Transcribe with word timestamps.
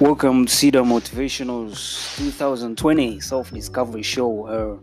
Welcome 0.00 0.46
to 0.46 0.52
Cedar 0.52 0.82
Motivational's 0.82 2.16
2020 2.16 3.20
Self 3.20 3.52
Discovery 3.52 4.02
Show. 4.02 4.46
Uh, 4.46 4.76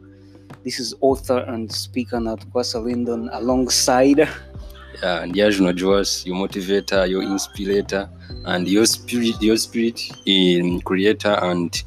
this 0.63 0.79
is 0.79 0.93
author 1.01 1.39
and 1.49 1.69
speaker 1.69 2.15
Natkwasa 2.15 2.81
Lyndon 2.81 3.29
alongside. 3.33 4.19
Yeah, 4.19 5.21
and 5.21 5.35
Yash 5.35 5.57
Joas, 5.57 6.25
your 6.25 6.37
motivator, 6.37 7.09
your 7.09 7.23
inspirator, 7.23 8.09
and 8.45 8.69
your 8.69 8.85
spirit, 8.85 9.41
your 9.41 9.57
spirit 9.57 9.99
in 10.25 10.79
creator 10.79 11.37
and 11.41 11.83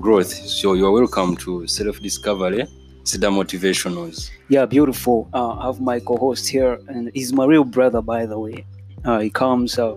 growth. 0.00 0.32
So 0.32 0.74
you're 0.74 0.90
welcome 0.90 1.36
to 1.36 1.68
Self 1.68 2.00
Discovery, 2.00 2.66
Cedar 3.04 3.28
Motivationals. 3.28 4.30
Yeah, 4.48 4.66
beautiful. 4.66 5.28
Uh, 5.32 5.50
I 5.58 5.66
have 5.66 5.80
my 5.80 6.00
co 6.00 6.16
host 6.16 6.48
here, 6.48 6.80
and 6.88 7.12
he's 7.14 7.32
my 7.32 7.44
real 7.44 7.64
brother, 7.64 8.02
by 8.02 8.26
the 8.26 8.38
way. 8.38 8.66
Uh, 9.04 9.20
he 9.20 9.30
comes 9.30 9.78
uh, 9.78 9.94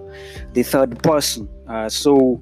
the 0.54 0.62
third 0.62 1.02
person. 1.02 1.50
Uh, 1.68 1.90
so 1.90 2.42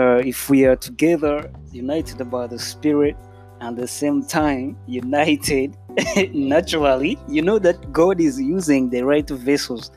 uh, 0.00 0.22
if 0.24 0.48
we 0.48 0.64
are 0.64 0.76
together, 0.76 1.50
united 1.72 2.18
by 2.30 2.46
the 2.46 2.58
Spirit, 2.58 3.16
and 3.60 3.76
the 3.76 3.86
same 3.86 4.24
time 4.24 4.74
united 4.86 5.76
naturally, 6.32 7.18
you 7.28 7.42
know 7.42 7.58
that 7.58 7.92
God 7.92 8.18
is 8.18 8.40
using 8.40 8.88
the 8.88 9.02
right 9.02 9.28
vessels 9.28 9.90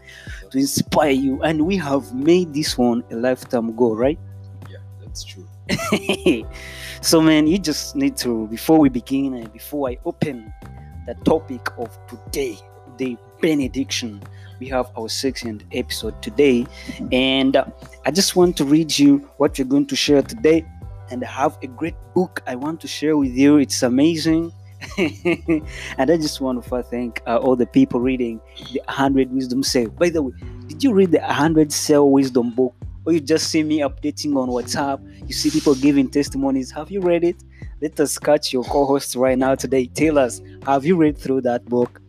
to 0.52 0.58
inspire 0.58 1.12
you, 1.12 1.42
and 1.44 1.66
we 1.66 1.78
have 1.78 2.14
made 2.14 2.54
this 2.54 2.78
one 2.78 3.04
a 3.12 3.16
lifetime 3.16 3.74
goal, 3.78 3.96
right? 3.96 4.20
Yeah, 4.70 4.80
that's 5.00 5.24
true. 5.24 5.48
so, 7.02 7.22
man, 7.22 7.48
you 7.48 7.58
just 7.58 7.96
need 7.96 8.18
to 8.18 8.48
before 8.48 8.80
we 8.80 8.90
begin 8.90 9.36
and 9.36 9.54
before 9.54 9.90
I 9.90 9.98
open 10.04 10.54
the 11.08 11.16
topic 11.24 11.66
of 11.78 11.98
today, 12.08 12.58
the 12.98 13.18
benediction. 13.44 14.24
We 14.60 14.68
have 14.70 14.90
our 14.98 15.10
second 15.10 15.66
episode 15.74 16.16
today. 16.22 16.66
And 17.12 17.58
uh, 17.58 17.66
i 18.06 18.10
just 18.10 18.38
want 18.38 18.56
to 18.58 18.64
read 18.64 18.98
you 18.98 19.18
what 19.38 19.60
we're 19.60 19.72
going 19.76 19.88
to 19.88 19.98
share 19.98 20.22
today. 20.22 20.66
And 21.12 21.24
I 21.26 21.28
have 21.28 21.58
a 21.62 21.68
great 21.68 22.00
book 22.16 22.42
i 22.48 22.56
want 22.56 22.80
to 22.82 22.88
share 22.88 23.18
with 23.18 23.36
you. 23.44 23.58
It's 23.58 23.84
amazing. 23.84 24.54
And 26.00 26.08
i 26.14 26.16
just 26.26 26.40
want 26.40 26.64
to 26.64 26.84
thank 26.84 27.22
uh, 27.28 27.38
all 27.44 27.58
the 27.58 27.66
people 27.66 28.00
reading 28.00 28.40
the 28.72 28.82
100 28.86 29.32
wisdom 29.32 29.62
cell. 29.62 29.90
By 29.90 30.10
the 30.10 30.22
way 30.24 30.34
did 30.70 30.82
you 30.82 30.94
read 30.94 31.12
the 31.12 31.20
100 31.20 31.72
cell 31.74 32.10
wisdom 32.10 32.52
book? 32.52 32.74
Or 33.06 33.12
you 33.12 33.20
just 33.20 33.50
see 33.50 33.64
me 33.64 33.80
updating 33.80 34.38
on 34.38 34.48
whatsapp? 34.48 35.00
You 35.28 35.34
see 35.34 35.50
people 35.52 35.76
giving 35.76 36.10
testimonies. 36.10 36.72
Have 36.72 36.90
you 36.90 37.02
read 37.02 37.26
it? 37.26 37.36
Let 37.82 38.00
us 38.00 38.18
catch 38.18 38.54
your 38.54 38.64
co-host 38.64 39.18
right 39.18 39.38
now 39.38 39.56
today. 39.56 39.88
Tell 39.88 40.18
us 40.18 40.42
have 40.66 40.86
you 40.86 40.96
read 40.96 41.18
through 41.18 41.42
that 41.42 41.66
book 41.66 42.00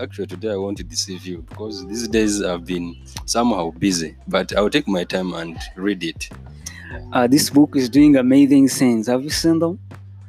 actually 0.00 0.26
today 0.26 0.50
i 0.50 0.56
want 0.56 0.76
to 0.76 0.84
deceive 0.84 1.24
you 1.26 1.38
because 1.48 1.86
these 1.86 2.08
days 2.08 2.42
i've 2.42 2.64
been 2.64 2.96
somehow 3.26 3.70
busy 3.72 4.16
but 4.28 4.54
i'll 4.56 4.70
take 4.70 4.88
my 4.88 5.04
time 5.04 5.32
and 5.34 5.58
read 5.76 6.02
it. 6.02 6.28
Uh, 7.12 7.26
this 7.26 7.48
book 7.48 7.74
is 7.74 7.88
doing 7.88 8.16
amazing 8.16 8.68
things 8.68 9.06
have 9.06 9.22
you 9.22 9.30
seen 9.30 9.58
them? 9.58 9.78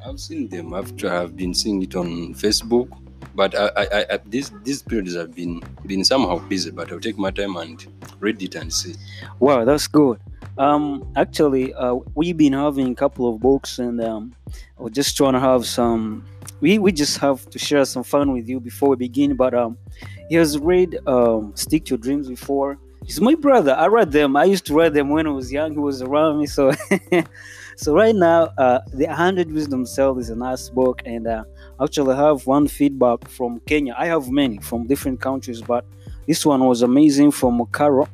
I've 0.05 0.19
seen 0.19 0.47
them. 0.47 0.73
After 0.73 1.09
i've 1.11 1.35
been 1.35 1.53
seeing 1.53 1.81
it 1.81 1.95
on 1.95 2.33
facebook 2.35 2.89
but 3.35 3.55
I, 3.55 3.67
I, 3.77 4.05
I, 4.11 4.19
these 4.25 4.51
these 4.63 4.81
periods 4.81 5.15
have 5.15 5.33
been 5.33 5.61
been 5.85 6.03
somehow 6.05 6.37
busy 6.47 6.71
but 6.71 6.91
i'll 6.91 6.99
take 6.99 7.17
my 7.17 7.31
time 7.31 7.55
and 7.57 7.85
read 8.19 8.41
it 8.41 8.55
and 8.55 8.71
see. 8.71 8.95
Wow 9.39 9.65
that's 9.65 9.87
good 9.87 10.19
um 10.57 11.11
actually 11.15 11.73
uh, 11.73 11.95
we've 12.15 12.37
been 12.37 12.53
having 12.53 12.91
a 12.91 12.95
couple 12.95 13.27
of 13.27 13.39
books 13.39 13.79
and 13.79 13.99
um 14.01 14.35
we're 14.77 14.89
just 14.89 15.17
trying 15.17 15.33
to 15.33 15.39
have 15.39 15.65
some 15.65 16.23
we 16.63 16.79
we 16.79 16.93
just 16.93 17.17
have 17.17 17.49
to 17.49 17.59
share 17.59 17.83
some 17.83 18.03
fun 18.03 18.31
with 18.31 18.47
you 18.47 18.57
before 18.59 18.89
we 18.89 18.95
begin. 18.95 19.35
But 19.35 19.53
um, 19.53 19.77
he 20.29 20.35
has 20.35 20.57
read 20.57 20.97
um, 21.05 21.51
"Stick 21.55 21.83
to 21.85 21.97
Dreams" 21.97 22.29
before. 22.29 22.79
He's 23.05 23.19
my 23.19 23.35
brother. 23.35 23.73
I 23.73 23.87
read 23.87 24.13
them. 24.13 24.37
I 24.37 24.45
used 24.45 24.65
to 24.67 24.73
read 24.73 24.93
them 24.93 25.09
when 25.09 25.27
I 25.27 25.31
was 25.31 25.51
young. 25.51 25.73
He 25.73 25.77
was 25.77 26.01
around 26.01 26.39
me. 26.39 26.45
So, 26.47 26.71
so 27.75 27.93
right 27.93 28.15
now, 28.15 28.43
uh, 28.57 28.79
the 28.93 29.07
Hundred 29.07 29.51
Wisdom 29.51 29.85
Cell 29.85 30.17
is 30.19 30.29
a 30.29 30.37
nice 30.37 30.69
book, 30.69 31.01
and 31.05 31.27
uh, 31.27 31.43
actually 31.81 32.13
I 32.13 32.29
have 32.29 32.47
one 32.47 32.69
feedback 32.69 33.27
from 33.27 33.59
Kenya. 33.67 33.93
I 33.97 34.05
have 34.05 34.29
many 34.31 34.59
from 34.59 34.87
different 34.87 35.19
countries, 35.19 35.61
but 35.61 35.85
this 36.27 36.45
one 36.45 36.63
was 36.63 36.81
amazing 36.81 37.31
from 37.31 37.61
Carol. 37.73 38.07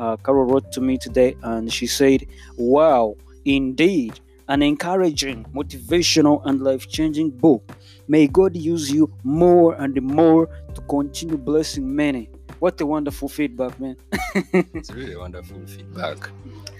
Uh, 0.00 0.16
Carol 0.16 0.44
wrote 0.44 0.72
to 0.72 0.80
me 0.80 0.96
today, 0.96 1.36
and 1.42 1.70
she 1.70 1.86
said, 1.86 2.26
"Wow, 2.56 3.16
indeed." 3.44 4.18
An 4.48 4.62
encouraging, 4.62 5.44
motivational, 5.54 6.40
and 6.44 6.60
life 6.60 6.88
changing 6.88 7.30
book. 7.30 7.70
May 8.08 8.26
God 8.26 8.56
use 8.56 8.90
you 8.90 9.08
more 9.22 9.74
and 9.74 9.94
more 10.02 10.48
to 10.74 10.80
continue 10.88 11.36
blessing 11.36 11.94
many. 11.94 12.30
What 12.58 12.80
a 12.80 12.86
wonderful 12.86 13.28
feedback, 13.28 13.78
man. 13.78 13.96
it's 14.52 14.90
really 14.90 15.16
wonderful 15.16 15.64
feedback. 15.66 16.30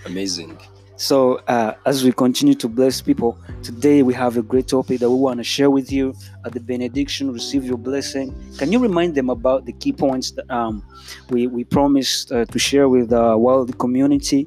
Amazing. 0.04 0.58
So, 1.00 1.36
uh, 1.48 1.72
as 1.86 2.04
we 2.04 2.12
continue 2.12 2.52
to 2.56 2.68
bless 2.68 3.00
people, 3.00 3.38
today 3.62 4.02
we 4.02 4.12
have 4.12 4.36
a 4.36 4.42
great 4.42 4.68
topic 4.68 5.00
that 5.00 5.08
we 5.08 5.16
want 5.16 5.38
to 5.38 5.44
share 5.44 5.70
with 5.70 5.90
you 5.90 6.12
at 6.44 6.52
the 6.52 6.60
benediction. 6.60 7.32
Receive 7.32 7.64
your 7.64 7.78
blessing. 7.78 8.34
Can 8.58 8.70
you 8.70 8.78
remind 8.78 9.14
them 9.14 9.30
about 9.30 9.64
the 9.64 9.72
key 9.72 9.94
points 9.94 10.32
that 10.32 10.50
um, 10.50 10.84
we, 11.30 11.46
we 11.46 11.64
promised 11.64 12.30
uh, 12.32 12.44
to 12.44 12.58
share 12.58 12.90
with 12.90 13.14
uh, 13.14 13.34
the 13.64 13.72
community 13.78 14.46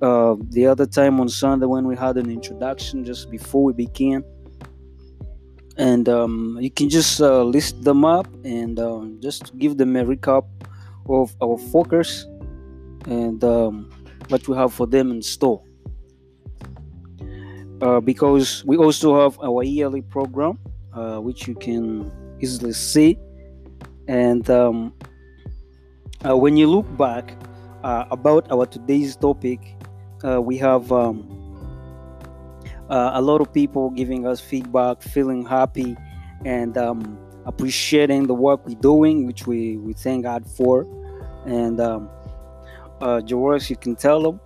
uh, 0.00 0.36
the 0.48 0.66
other 0.66 0.86
time 0.86 1.20
on 1.20 1.28
Sunday 1.28 1.66
when 1.66 1.86
we 1.86 1.94
had 1.94 2.16
an 2.16 2.30
introduction 2.30 3.04
just 3.04 3.30
before 3.30 3.62
we 3.62 3.74
began? 3.74 4.24
and 5.76 6.08
um, 6.08 6.56
you 6.58 6.70
can 6.70 6.88
just 6.88 7.20
uh, 7.20 7.42
list 7.42 7.82
them 7.82 8.02
up 8.02 8.26
and 8.44 8.78
um, 8.78 9.18
just 9.20 9.58
give 9.58 9.76
them 9.76 9.96
a 9.96 10.04
recap 10.04 10.46
of 11.10 11.34
our 11.42 11.58
focus 11.70 12.26
and 13.06 13.44
um, 13.44 13.90
what 14.28 14.48
we 14.48 14.56
have 14.56 14.72
for 14.72 14.86
them 14.86 15.10
in 15.10 15.20
store. 15.20 15.62
Uh, 17.82 17.98
because 17.98 18.64
we 18.64 18.76
also 18.76 19.20
have 19.20 19.36
our 19.42 19.64
yearly 19.64 20.02
program, 20.02 20.56
uh, 20.94 21.18
which 21.18 21.48
you 21.48 21.54
can 21.56 22.08
easily 22.40 22.72
see. 22.72 23.18
And 24.06 24.48
um, 24.48 24.94
uh, 26.24 26.36
when 26.36 26.56
you 26.56 26.68
look 26.68 26.86
back 26.96 27.34
uh, 27.82 28.04
about 28.12 28.48
our 28.52 28.66
today's 28.66 29.16
topic, 29.16 29.58
uh, 30.22 30.40
we 30.40 30.56
have 30.58 30.92
um, 30.92 31.26
a 32.88 33.20
lot 33.20 33.40
of 33.40 33.52
people 33.52 33.90
giving 33.90 34.28
us 34.28 34.40
feedback, 34.40 35.02
feeling 35.02 35.44
happy, 35.44 35.96
and 36.44 36.78
um, 36.78 37.18
appreciating 37.46 38.28
the 38.28 38.34
work 38.34 38.64
we're 38.64 38.78
doing, 38.78 39.26
which 39.26 39.48
we, 39.48 39.78
we 39.78 39.92
thank 39.92 40.22
God 40.22 40.46
for. 40.46 40.86
And 41.46 41.80
um, 41.80 42.08
Joris, 43.24 43.68
you 43.68 43.74
can 43.74 43.96
tell 43.96 44.22
them. 44.22 44.38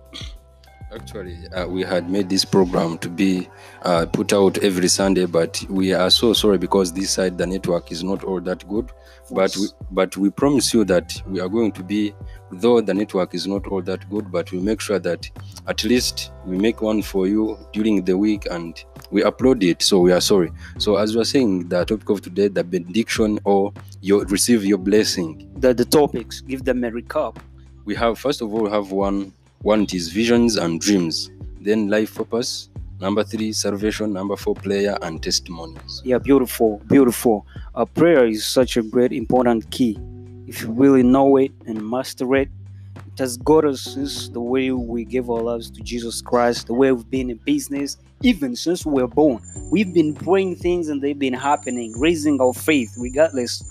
Actually, 0.93 1.37
uh, 1.49 1.67
we 1.67 1.83
had 1.83 2.09
made 2.09 2.29
this 2.29 2.45
program 2.45 2.97
to 2.99 3.09
be 3.09 3.49
uh, 3.81 4.05
put 4.05 4.31
out 4.31 4.57
every 4.59 4.87
Sunday, 4.87 5.25
but 5.25 5.61
we 5.69 5.91
are 5.91 6.09
so 6.09 6.31
sorry 6.31 6.57
because 6.57 6.93
this 6.93 7.11
side 7.11 7.37
the 7.37 7.45
network 7.45 7.91
is 7.91 8.05
not 8.05 8.23
all 8.23 8.39
that 8.39 8.65
good. 8.69 8.89
But 9.29 9.53
we, 9.57 9.67
but 9.91 10.15
we 10.15 10.29
promise 10.29 10.73
you 10.73 10.85
that 10.85 11.21
we 11.27 11.41
are 11.41 11.49
going 11.49 11.73
to 11.73 11.83
be, 11.83 12.15
though 12.53 12.79
the 12.79 12.93
network 12.93 13.35
is 13.35 13.45
not 13.45 13.67
all 13.67 13.81
that 13.81 14.09
good, 14.09 14.31
but 14.31 14.49
we 14.53 14.59
make 14.59 14.79
sure 14.79 14.97
that 14.99 15.29
at 15.67 15.83
least 15.83 16.31
we 16.45 16.57
make 16.57 16.81
one 16.81 17.01
for 17.01 17.27
you 17.27 17.59
during 17.73 18.05
the 18.05 18.17
week 18.17 18.47
and 18.49 18.81
we 19.11 19.23
upload 19.23 19.63
it. 19.63 19.81
So 19.81 19.99
we 19.99 20.13
are 20.13 20.21
sorry. 20.21 20.53
So 20.77 20.95
as 20.95 21.13
we 21.13 21.21
are 21.21 21.25
saying, 21.25 21.67
the 21.67 21.83
topic 21.83 22.09
of 22.09 22.21
today, 22.21 22.47
the 22.47 22.63
benediction 22.63 23.39
or 23.43 23.73
you 23.99 24.23
receive 24.23 24.63
your 24.63 24.77
blessing. 24.77 25.51
The 25.57 25.73
the 25.73 25.85
topics, 25.85 26.39
give 26.39 26.63
them 26.63 26.85
a 26.85 26.91
recap. 26.91 27.35
We 27.83 27.93
have 27.95 28.17
first 28.17 28.41
of 28.41 28.53
all 28.53 28.63
we 28.63 28.69
have 28.69 28.91
one 28.91 29.33
one 29.61 29.85
is 29.93 30.09
visions 30.09 30.55
and 30.55 30.79
dreams. 30.79 31.31
Then 31.59 31.89
life 31.89 32.15
purpose. 32.15 32.69
Number 32.99 33.23
three, 33.23 33.51
salvation. 33.53 34.13
Number 34.13 34.35
four, 34.35 34.55
prayer 34.55 34.97
and 35.01 35.21
testimonies. 35.21 36.01
Yeah, 36.03 36.17
beautiful, 36.17 36.81
beautiful. 36.87 37.45
Uh, 37.75 37.85
prayer 37.85 38.25
is 38.25 38.45
such 38.45 38.77
a 38.77 38.81
great, 38.81 39.11
important 39.11 39.69
key. 39.71 39.99
If 40.47 40.61
you 40.61 40.71
really 40.71 41.03
know 41.03 41.37
it 41.37 41.51
and 41.65 41.87
master 41.87 42.35
it, 42.35 42.49
it 42.95 43.19
has 43.19 43.37
got 43.37 43.65
us 43.65 43.81
since 43.81 44.29
the 44.29 44.39
way 44.39 44.71
we 44.71 45.03
give 45.03 45.29
our 45.29 45.41
lives 45.41 45.69
to 45.71 45.81
Jesus 45.81 46.21
Christ, 46.21 46.67
the 46.67 46.73
way 46.73 46.91
we've 46.91 47.09
been 47.09 47.29
in 47.29 47.37
business, 47.37 47.97
even 48.21 48.55
since 48.55 48.85
we 48.85 49.01
were 49.01 49.07
born. 49.07 49.41
We've 49.71 49.93
been 49.93 50.15
praying 50.15 50.55
things 50.57 50.87
and 50.89 51.01
they've 51.01 51.17
been 51.17 51.33
happening, 51.33 51.93
raising 51.99 52.39
our 52.41 52.53
faith, 52.53 52.95
regardless 52.97 53.63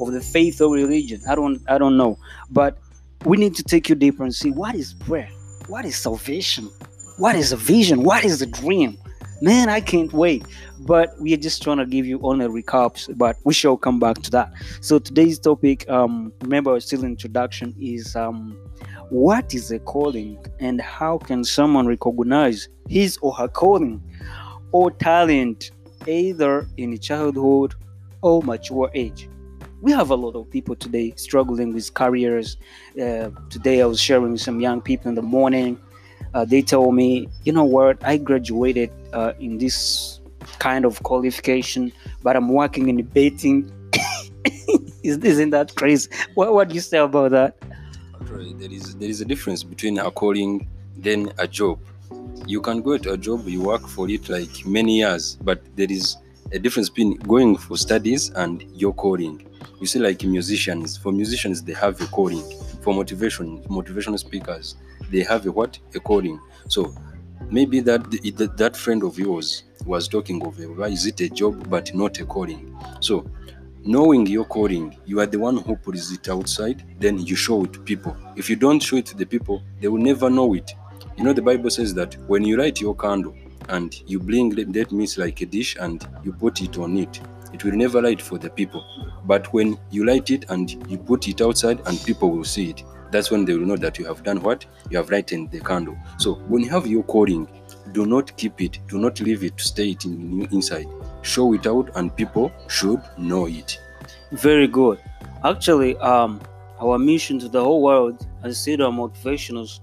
of 0.00 0.12
the 0.12 0.20
faith 0.20 0.60
or 0.60 0.72
religion. 0.72 1.20
I 1.28 1.34
don't, 1.34 1.60
I 1.68 1.78
don't 1.78 1.96
know, 1.96 2.18
but 2.50 2.78
we 3.24 3.36
need 3.36 3.54
to 3.54 3.62
take 3.62 3.88
you 3.88 3.94
deeper 3.94 4.24
and 4.24 4.34
see 4.34 4.50
what 4.50 4.74
is 4.74 4.94
prayer, 4.94 5.30
what 5.68 5.84
is 5.84 5.96
salvation, 5.96 6.70
what 7.18 7.36
is 7.36 7.52
a 7.52 7.56
vision, 7.56 8.02
what 8.02 8.24
is 8.24 8.42
a 8.42 8.46
dream. 8.46 8.98
Man, 9.40 9.68
I 9.68 9.80
can't 9.80 10.12
wait. 10.12 10.44
But 10.80 11.20
we 11.20 11.32
are 11.34 11.38
just 11.38 11.62
trying 11.62 11.78
to 11.78 11.86
give 11.86 12.06
you 12.06 12.20
only 12.22 12.46
recaps, 12.46 13.16
but 13.16 13.36
we 13.44 13.54
shall 13.54 13.76
come 13.76 14.00
back 14.00 14.16
to 14.22 14.30
that. 14.32 14.52
So 14.80 14.98
today's 14.98 15.38
topic, 15.38 15.88
um, 15.88 16.32
remember, 16.42 16.78
still 16.80 17.04
introduction 17.04 17.74
is 17.80 18.16
um, 18.16 18.56
what 19.10 19.54
is 19.54 19.70
a 19.70 19.78
calling 19.78 20.44
and 20.58 20.80
how 20.80 21.18
can 21.18 21.44
someone 21.44 21.86
recognize 21.86 22.68
his 22.88 23.18
or 23.22 23.32
her 23.34 23.48
calling 23.48 24.02
or 24.72 24.90
talent 24.90 25.70
either 26.08 26.66
in 26.76 26.98
childhood 26.98 27.74
or 28.22 28.42
mature 28.42 28.90
age 28.94 29.28
we 29.82 29.90
have 29.90 30.10
a 30.10 30.14
lot 30.14 30.36
of 30.36 30.48
people 30.48 30.76
today 30.76 31.12
struggling 31.16 31.74
with 31.74 31.92
careers. 31.92 32.56
Uh, 32.94 33.30
today, 33.50 33.82
I 33.82 33.86
was 33.86 34.00
sharing 34.00 34.32
with 34.32 34.40
some 34.40 34.60
young 34.60 34.80
people 34.80 35.08
in 35.08 35.16
the 35.16 35.22
morning. 35.22 35.78
uh, 36.34 36.44
they 36.44 36.62
told 36.62 36.94
me, 36.94 37.28
you 37.44 37.52
know 37.52 37.64
what, 37.64 38.02
I 38.04 38.16
graduated 38.16 38.90
uh, 39.12 39.32
in 39.40 39.58
this 39.58 40.20
kind 40.60 40.84
of 40.84 41.02
qualification, 41.02 41.92
but 42.22 42.36
I'm 42.36 42.48
working 42.48 42.88
in 42.88 42.96
debating. 42.96 43.70
Isn't 45.02 45.50
that 45.50 45.74
crazy? 45.74 46.08
What, 46.34 46.54
what 46.54 46.68
do 46.68 46.76
you 46.76 46.80
say 46.80 46.98
about 46.98 47.32
that? 47.32 47.56
Actually, 48.20 48.52
there 48.54 48.70
is 48.70 48.94
there 48.94 49.10
is 49.10 49.20
a 49.20 49.24
difference 49.24 49.64
between 49.64 49.98
a 49.98 50.10
calling 50.12 50.68
then 50.96 51.32
a 51.38 51.48
job. 51.48 51.80
You 52.46 52.60
can 52.60 52.82
go 52.82 52.96
to 52.98 53.12
a 53.12 53.16
job, 53.16 53.48
you 53.48 53.62
work 53.62 53.88
for 53.88 54.08
it 54.08 54.28
like 54.28 54.64
many 54.64 54.98
years, 54.98 55.36
but 55.42 55.60
there 55.74 55.90
is 55.90 56.16
a 56.52 56.58
difference 56.58 56.88
between 56.88 57.16
going 57.16 57.56
for 57.56 57.76
studies 57.76 58.30
and 58.30 58.64
your 58.74 58.92
calling. 58.94 59.46
You 59.80 59.86
see, 59.86 59.98
like 59.98 60.22
musicians, 60.24 60.96
for 60.96 61.12
musicians 61.12 61.62
they 61.62 61.72
have 61.72 62.00
a 62.00 62.06
calling. 62.06 62.42
For 62.82 62.92
motivation, 62.94 63.62
motivational 63.64 64.18
speakers, 64.18 64.76
they 65.10 65.22
have 65.22 65.46
a 65.46 65.52
what? 65.52 65.78
A 65.94 66.00
calling. 66.00 66.40
So 66.68 66.94
maybe 67.50 67.80
that 67.80 68.10
that, 68.56 68.76
friend 68.76 69.02
of 69.02 69.18
yours 69.18 69.64
was 69.86 70.08
talking 70.08 70.44
of 70.46 70.58
a, 70.58 70.64
why 70.64 70.88
is 70.88 71.06
it 71.06 71.20
a 71.20 71.28
job 71.28 71.68
but 71.68 71.94
not 71.94 72.18
a 72.20 72.24
calling? 72.24 72.76
So 73.00 73.30
knowing 73.84 74.26
your 74.26 74.44
calling, 74.44 74.96
you 75.06 75.20
are 75.20 75.26
the 75.26 75.38
one 75.38 75.56
who 75.56 75.76
puts 75.76 76.10
it 76.12 76.28
outside, 76.28 76.84
then 76.98 77.18
you 77.18 77.36
show 77.36 77.64
it 77.64 77.72
to 77.72 77.80
people. 77.80 78.16
If 78.36 78.50
you 78.50 78.56
don't 78.56 78.80
show 78.80 78.96
it 78.96 79.06
to 79.06 79.16
the 79.16 79.26
people, 79.26 79.62
they 79.80 79.88
will 79.88 80.02
never 80.02 80.28
know 80.28 80.54
it. 80.54 80.70
You 81.16 81.24
know, 81.24 81.32
the 81.32 81.42
Bible 81.42 81.70
says 81.70 81.94
that 81.94 82.16
when 82.26 82.44
you 82.44 82.56
light 82.56 82.80
your 82.80 82.96
candle 82.96 83.36
and 83.68 83.94
you 84.06 84.18
bring 84.18 84.50
that 84.50 84.92
means 84.92 85.18
like 85.18 85.40
a 85.40 85.46
dish 85.46 85.76
and 85.80 86.06
you 86.24 86.32
put 86.32 86.62
it 86.62 86.78
on 86.78 86.96
it, 86.96 87.20
it 87.52 87.64
will 87.64 87.72
never 87.72 88.00
light 88.00 88.20
for 88.20 88.38
the 88.38 88.50
people. 88.50 88.84
But 89.24 89.52
when 89.52 89.78
you 89.90 90.04
light 90.04 90.30
it 90.30 90.46
and 90.50 90.70
you 90.90 90.98
put 90.98 91.28
it 91.28 91.40
outside 91.40 91.80
and 91.86 92.02
people 92.04 92.30
will 92.30 92.44
see 92.44 92.70
it, 92.70 92.82
that's 93.10 93.30
when 93.30 93.44
they 93.44 93.52
will 93.54 93.66
know 93.66 93.76
that 93.76 93.98
you 93.98 94.06
have 94.06 94.22
done 94.22 94.40
what? 94.40 94.64
You 94.88 94.96
have 94.96 95.10
lightened 95.10 95.50
the 95.50 95.60
candle. 95.60 95.96
So 96.18 96.34
when 96.48 96.62
you 96.62 96.70
have 96.70 96.86
your 96.86 97.02
calling, 97.02 97.46
do 97.92 98.06
not 98.06 98.34
keep 98.36 98.60
it, 98.60 98.78
do 98.88 98.98
not 98.98 99.20
leave 99.20 99.44
it 99.44 99.60
stay 99.60 99.90
it 99.90 100.04
in, 100.04 100.48
inside. 100.50 100.86
Show 101.20 101.52
it 101.52 101.66
out 101.66 101.90
and 101.94 102.14
people 102.16 102.50
should 102.68 103.02
know 103.18 103.46
it. 103.46 103.78
Very 104.32 104.66
good. 104.66 104.98
Actually, 105.44 105.96
um, 105.98 106.40
our 106.80 106.98
mission 106.98 107.38
to 107.38 107.48
the 107.48 107.62
whole 107.62 107.82
world 107.82 108.26
as 108.42 108.58
Cedar 108.58 108.86
Motivationals, 108.86 109.80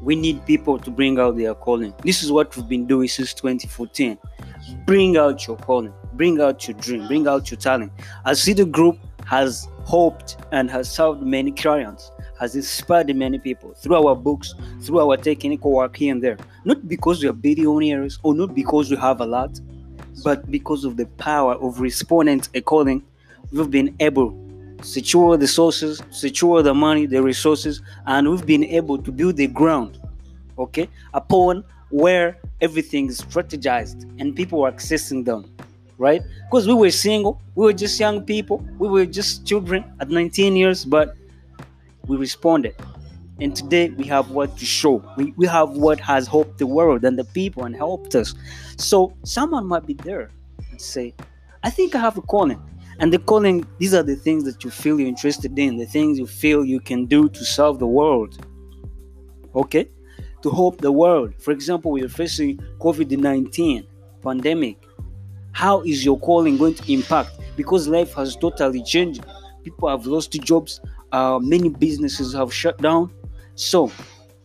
we 0.00 0.16
need 0.16 0.44
people 0.46 0.78
to 0.78 0.90
bring 0.90 1.18
out 1.18 1.36
their 1.36 1.54
calling. 1.54 1.94
This 2.02 2.22
is 2.22 2.32
what 2.32 2.56
we've 2.56 2.68
been 2.68 2.86
doing 2.86 3.08
since 3.08 3.34
2014. 3.34 4.18
Bring 4.86 5.16
out 5.16 5.46
your 5.46 5.56
calling, 5.56 5.92
bring 6.14 6.40
out 6.40 6.66
your 6.66 6.76
dream, 6.78 7.06
bring 7.06 7.26
out 7.26 7.50
your 7.50 7.58
talent. 7.58 7.92
As 8.24 8.42
Cedar 8.42 8.64
Group 8.64 8.98
has 9.26 9.68
hoped 9.84 10.36
and 10.52 10.70
has 10.70 10.90
served 10.90 11.22
many 11.22 11.52
clients 11.52 12.10
has 12.40 12.56
inspired 12.56 13.14
many 13.14 13.38
people 13.38 13.74
through 13.74 13.94
our 13.94 14.16
books, 14.16 14.54
through 14.80 14.98
our 14.98 15.16
technical 15.18 15.72
work 15.72 15.94
here 15.94 16.10
and 16.10 16.24
there. 16.24 16.38
Not 16.64 16.88
because 16.88 17.22
we 17.22 17.28
are 17.28 17.34
billionaires 17.34 18.18
or 18.22 18.34
not 18.34 18.54
because 18.54 18.90
we 18.90 18.96
have 18.96 19.20
a 19.20 19.26
lot, 19.26 19.60
but 20.24 20.50
because 20.50 20.84
of 20.84 20.96
the 20.96 21.04
power 21.04 21.54
of 21.56 21.80
responding 21.80 22.40
a 22.54 22.62
calling, 22.62 23.02
we've 23.52 23.70
been 23.70 23.94
able 24.00 24.30
secure 24.82 25.36
the 25.36 25.46
sources, 25.46 26.02
secure 26.10 26.62
the 26.62 26.74
money, 26.74 27.06
the 27.06 27.22
resources, 27.22 27.82
and 28.06 28.28
we've 28.28 28.46
been 28.46 28.64
able 28.64 28.98
to 28.98 29.12
build 29.12 29.36
the 29.36 29.46
ground, 29.46 30.00
okay, 30.58 30.88
upon 31.14 31.64
where 31.90 32.38
everything 32.60 33.06
is 33.06 33.20
strategized 33.20 34.08
and 34.20 34.36
people 34.36 34.64
are 34.64 34.72
accessing 34.72 35.24
them 35.24 35.44
right? 36.00 36.22
Because 36.46 36.66
we 36.66 36.72
were 36.72 36.90
single, 36.90 37.42
we 37.54 37.66
were 37.66 37.74
just 37.74 38.00
young 38.00 38.22
people, 38.22 38.66
we 38.78 38.88
were 38.88 39.04
just 39.04 39.46
children 39.46 39.84
at 40.00 40.08
19 40.08 40.56
years, 40.56 40.82
but 40.82 41.14
we 42.06 42.16
responded. 42.16 42.74
And 43.38 43.54
today 43.54 43.90
we 43.90 44.04
have 44.06 44.30
what 44.30 44.56
to 44.56 44.64
show. 44.64 45.04
We, 45.18 45.34
we 45.36 45.46
have 45.46 45.70
what 45.70 46.00
has 46.00 46.26
helped 46.26 46.56
the 46.56 46.66
world 46.66 47.04
and 47.04 47.18
the 47.18 47.24
people 47.24 47.64
and 47.64 47.76
helped 47.76 48.14
us. 48.14 48.34
So 48.78 49.14
someone 49.24 49.66
might 49.66 49.86
be 49.86 49.92
there 49.92 50.30
and 50.70 50.80
say, 50.80 51.14
I 51.62 51.68
think 51.68 51.94
I 51.94 51.98
have 51.98 52.16
a 52.16 52.22
calling. 52.22 52.60
And 53.00 53.10
the 53.10 53.18
calling, 53.18 53.66
these 53.78 53.94
are 53.94 54.02
the 54.02 54.14
things 54.14 54.44
that 54.44 54.62
you 54.62 54.70
feel 54.70 55.00
you're 55.00 55.08
interested 55.08 55.58
in, 55.58 55.78
the 55.78 55.86
things 55.86 56.18
you 56.18 56.26
feel 56.26 56.66
you 56.66 56.80
can 56.80 57.06
do 57.06 57.30
to 57.30 57.44
serve 57.46 57.78
the 57.78 57.86
world. 57.86 58.46
Okay? 59.54 59.88
To 60.42 60.50
help 60.50 60.82
the 60.82 60.92
world. 60.92 61.32
For 61.38 61.50
example, 61.50 61.92
we 61.92 62.02
are 62.02 62.10
facing 62.10 62.58
COVID-19 62.78 63.86
pandemic. 64.22 64.76
How 65.52 65.80
is 65.80 66.04
your 66.04 66.18
calling 66.20 66.58
going 66.58 66.74
to 66.74 66.92
impact? 66.92 67.30
Because 67.56 67.88
life 67.88 68.12
has 68.14 68.36
totally 68.36 68.82
changed. 68.82 69.24
People 69.64 69.88
have 69.88 70.04
lost 70.06 70.32
jobs, 70.32 70.82
uh, 71.12 71.38
many 71.42 71.70
businesses 71.70 72.34
have 72.34 72.52
shut 72.52 72.76
down. 72.82 73.10
So, 73.54 73.90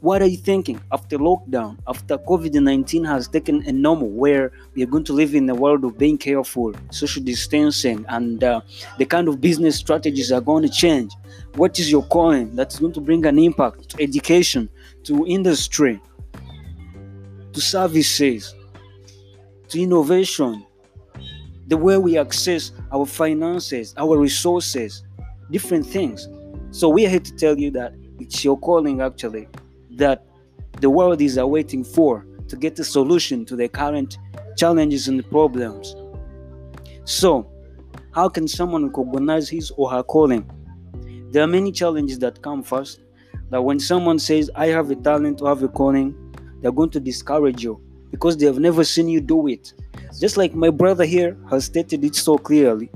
what 0.05 0.21
are 0.21 0.27
you 0.27 0.37
thinking 0.37 0.79
after 0.91 1.17
lockdown, 1.17 1.79
after 1.87 2.15
COVID 2.15 2.61
19 2.61 3.03
has 3.05 3.27
taken 3.27 3.63
a 3.65 3.71
normal 3.71 4.07
where 4.07 4.51
we 4.75 4.83
are 4.83 4.85
going 4.85 5.03
to 5.03 5.13
live 5.13 5.33
in 5.33 5.49
a 5.49 5.55
world 5.55 5.83
of 5.83 5.97
being 5.97 6.15
careful, 6.15 6.75
social 6.91 7.23
distancing, 7.23 8.05
and 8.09 8.43
uh, 8.43 8.61
the 8.99 9.05
kind 9.05 9.27
of 9.27 9.41
business 9.41 9.77
strategies 9.77 10.31
are 10.31 10.41
going 10.41 10.61
to 10.61 10.69
change? 10.69 11.11
What 11.55 11.79
is 11.79 11.89
your 11.89 12.03
calling 12.03 12.55
that's 12.55 12.77
going 12.77 12.93
to 12.93 13.01
bring 13.01 13.25
an 13.25 13.39
impact 13.39 13.89
to 13.89 14.03
education, 14.03 14.69
to 15.05 15.25
industry, 15.25 15.99
to 17.53 17.59
services, 17.59 18.53
to 19.69 19.81
innovation, 19.81 20.67
the 21.65 21.77
way 21.77 21.97
we 21.97 22.19
access 22.19 22.73
our 22.91 23.07
finances, 23.07 23.95
our 23.97 24.19
resources, 24.19 25.03
different 25.49 25.83
things? 25.83 26.29
So 26.69 26.89
we 26.89 27.07
are 27.07 27.09
here 27.09 27.21
to 27.21 27.35
tell 27.37 27.57
you 27.57 27.71
that 27.71 27.95
it's 28.19 28.45
your 28.45 28.59
calling 28.59 29.01
actually 29.01 29.47
that 29.95 30.25
the 30.81 30.89
world 30.89 31.21
is 31.21 31.37
awaiting 31.37 31.83
for 31.83 32.25
to 32.47 32.55
get 32.55 32.77
a 32.79 32.83
solution 32.83 33.45
to 33.45 33.55
the 33.55 33.67
current 33.67 34.17
challenges 34.57 35.07
and 35.07 35.27
problems. 35.29 35.95
So, 37.05 37.51
how 38.11 38.29
can 38.29 38.47
someone 38.47 38.87
recognize 38.87 39.49
his 39.49 39.71
or 39.71 39.89
her 39.91 40.03
calling? 40.03 40.49
There 41.31 41.43
are 41.43 41.47
many 41.47 41.71
challenges 41.71 42.19
that 42.19 42.41
come 42.41 42.63
first. 42.63 43.01
That 43.49 43.61
when 43.61 43.79
someone 43.79 44.19
says, 44.19 44.49
I 44.55 44.67
have 44.67 44.89
a 44.89 44.95
talent 44.95 45.37
to 45.39 45.45
have 45.45 45.61
a 45.61 45.67
calling, 45.67 46.15
they're 46.61 46.71
going 46.71 46.89
to 46.91 46.99
discourage 46.99 47.63
you 47.63 47.79
because 48.09 48.37
they 48.37 48.45
have 48.45 48.59
never 48.59 48.83
seen 48.83 49.07
you 49.07 49.21
do 49.21 49.47
it. 49.47 49.73
Just 50.19 50.37
like 50.37 50.55
my 50.55 50.69
brother 50.69 51.05
here 51.05 51.37
has 51.49 51.65
stated 51.65 52.03
it 52.03 52.15
so 52.15 52.37
clearly 52.37 52.89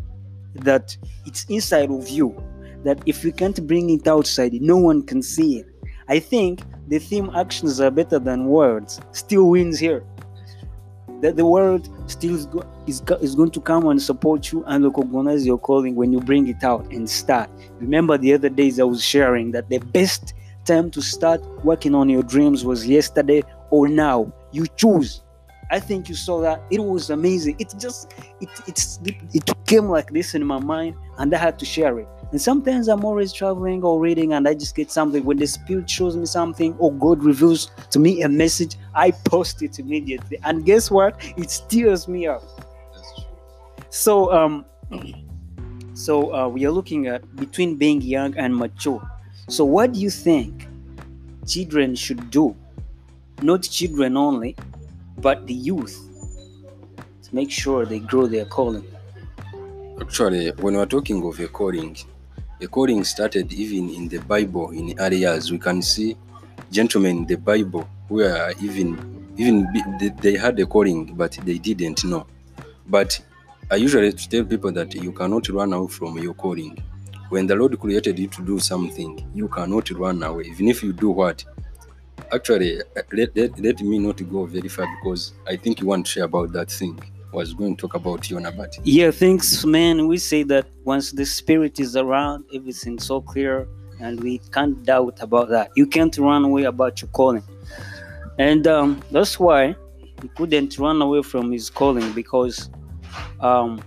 that 0.55 0.97
it's 1.25 1.45
inside 1.49 1.91
of 1.91 2.09
you 2.09 2.35
that 2.83 3.01
if 3.05 3.23
you 3.23 3.31
can't 3.31 3.67
bring 3.67 3.89
it 3.89 4.07
outside, 4.07 4.53
no 4.53 4.77
one 4.77 5.03
can 5.03 5.21
see 5.21 5.59
it. 5.59 5.68
I 6.07 6.19
think 6.19 6.61
the 6.89 6.99
theme 6.99 7.29
actions 7.35 7.79
are 7.79 7.91
better 7.91 8.17
than 8.19 8.47
words 8.47 8.99
still 9.11 9.49
wins 9.49 9.79
here. 9.79 10.03
That 11.21 11.35
the 11.35 11.45
world 11.45 11.87
still 12.09 12.35
is, 12.35 12.45
go- 12.47 12.65
is, 12.87 13.01
go- 13.01 13.17
is 13.17 13.35
going 13.35 13.51
to 13.51 13.61
come 13.61 13.87
and 13.87 14.01
support 14.01 14.51
you 14.51 14.63
and 14.65 14.83
recognize 14.83 15.45
your 15.45 15.59
calling 15.59 15.95
when 15.95 16.11
you 16.11 16.19
bring 16.19 16.47
it 16.47 16.63
out 16.63 16.85
and 16.91 17.07
start. 17.09 17.49
Remember 17.79 18.17
the 18.17 18.33
other 18.33 18.49
days 18.49 18.79
I 18.79 18.83
was 18.85 19.03
sharing 19.03 19.51
that 19.51 19.69
the 19.69 19.79
best 19.79 20.33
time 20.65 20.89
to 20.91 21.01
start 21.01 21.41
working 21.63 21.93
on 21.93 22.09
your 22.09 22.23
dreams 22.23 22.65
was 22.65 22.87
yesterday 22.87 23.43
or 23.69 23.87
now. 23.87 24.31
You 24.51 24.65
choose. 24.75 25.21
I 25.69 25.79
think 25.79 26.09
you 26.09 26.15
saw 26.15 26.41
that. 26.41 26.63
It 26.71 26.83
was 26.83 27.11
amazing. 27.11 27.57
It 27.59 27.73
just 27.77 28.11
it 28.41 28.49
it's 28.65 28.99
it 29.33 29.65
came 29.67 29.85
like 29.85 30.11
this 30.11 30.33
in 30.33 30.43
my 30.43 30.59
mind 30.59 30.95
and 31.19 31.33
I 31.35 31.37
had 31.37 31.59
to 31.59 31.65
share 31.65 31.99
it. 31.99 32.07
And 32.31 32.40
sometimes 32.40 32.88
I'm 32.88 33.04
always 33.04 33.33
traveling 33.33 33.83
or 33.83 34.00
reading 34.00 34.33
and 34.33 34.48
I 34.48 34.54
just 34.54 34.76
get 34.76 34.92
something. 34.92 35.24
When 35.26 35.38
the 35.38 35.48
Spirit 35.48 35.90
shows 35.90 36.16
me 36.16 36.28
something 36.28 36.76
or 36.78 36.94
God 36.94 37.24
reveals 37.24 37.71
to 37.90 38.00
me 38.00 38.21
a 38.21 38.30
message, 38.30 38.76
I 38.94 39.12
post 39.12 39.64
it 39.64 39.80
immediately. 39.80 40.38
And 40.44 40.64
guess 40.64 40.92
what? 40.92 41.19
It 41.38 41.50
steers 41.50 42.07
me 42.07 42.28
up. 42.28 42.44
So, 43.90 44.31
um, 44.31 44.66
so 45.95 46.33
uh, 46.33 46.48
we 46.48 46.66
are 46.66 46.71
looking 46.71 47.07
at 47.07 47.36
between 47.36 47.78
being 47.78 48.02
young 48.02 48.38
and 48.38 48.56
mature. 48.56 49.02
So, 49.48 49.66
what 49.66 49.94
do 49.94 50.00
you 50.00 50.12
think 50.12 50.68
children 51.48 51.95
should 51.95 52.30
do? 52.30 52.56
Not 53.42 53.64
children 53.64 54.16
only, 54.16 54.56
but 55.18 55.48
the 55.48 55.56
youth 55.56 55.98
to 57.24 57.36
make 57.36 57.50
sure 57.50 57.86
they 57.86 58.00
grow 58.00 58.28
their 58.28 58.45
calling. 58.45 58.86
Actually, 60.00 60.52
when 60.62 60.76
we're 60.76 60.86
talking 60.86 61.26
of 61.26 61.40
a 61.40 61.48
calling, 61.48 61.98
a 62.61 62.68
calling 62.68 63.04
started 63.04 63.51
even 63.54 63.89
in 63.89 64.07
the 64.07 64.19
Bible 64.19 64.71
in 64.71 64.94
early 64.99 65.18
years. 65.18 65.51
We 65.51 65.57
can 65.59 65.81
see 65.81 66.16
gentlemen 66.71 67.18
in 67.19 67.25
the 67.25 67.37
Bible 67.37 67.87
who 68.07 68.21
are 68.21 68.54
even 68.61 69.18
even 69.37 69.68
they, 70.21 70.35
had 70.35 70.59
a 70.59 70.66
calling, 70.66 71.06
but 71.16 71.31
they 71.45 71.57
didn't 71.57 72.04
know. 72.04 72.28
But 72.87 73.19
I 73.71 73.75
usually 73.75 74.11
tell 74.11 74.44
people 74.44 74.71
that 74.73 74.94
you 74.94 75.13
cannot 75.13 75.47
run 75.49 75.71
away 75.71 75.87
from 75.87 76.18
your 76.18 76.33
calling. 76.33 76.78
When 77.30 77.47
the 77.47 77.56
Lord 77.56 77.80
created 77.80 78.19
you 78.19 78.28
to 78.28 78.42
do 78.42 78.59
something, 78.59 79.25
you 79.33 79.47
cannot 79.47 79.89
run 79.92 80.23
away, 80.23 80.45
even 80.45 80.68
if 80.68 80.83
you 80.83 80.92
do 80.92 81.11
what. 81.11 81.45
Actually, 82.33 82.81
uh, 82.81 83.01
let, 83.13 83.35
let, 83.35 83.59
let 83.59 83.81
me 83.81 83.97
not 83.97 84.18
go 84.30 84.45
very 84.45 84.68
far 84.68 84.87
because 84.99 85.33
I 85.47 85.56
think 85.56 85.80
you 85.80 85.87
want 85.87 86.06
to 86.06 86.11
share 86.11 86.25
about 86.25 86.51
that 86.51 86.69
thing 86.69 86.99
was 87.31 87.54
going 87.54 87.76
to 87.76 87.81
talk 87.81 87.95
about 87.95 88.21
Yonabati. 88.21 88.80
Yeah, 88.83 89.12
thanks, 89.12 89.66
man. 89.66 90.07
We 90.07 90.18
say 90.18 90.44
that 90.44 90.68
once 90.83 91.12
the 91.12 91.26
spirit 91.26 91.80
is 91.80 91.95
around, 91.95 92.45
everything's 92.54 93.06
so 93.06 93.21
clear, 93.21 93.68
and 94.00 94.21
we 94.21 94.40
can't 94.52 94.83
doubt 94.83 95.21
about 95.21 95.50
that. 95.50 95.71
You 95.76 95.86
can't 95.86 96.18
run 96.18 96.44
away 96.45 96.64
about 96.64 97.02
your 97.02 97.09
calling. 97.09 97.44
and 98.40 98.66
um, 98.68 99.02
that's 99.12 99.40
why 99.40 99.76
he 100.21 100.28
couldn't 100.30 100.78
run 100.80 101.02
away 101.02 101.21
from 101.21 101.52
his 101.52 101.69
calling 101.69 102.12
because 102.14 102.69
um, 103.42 103.81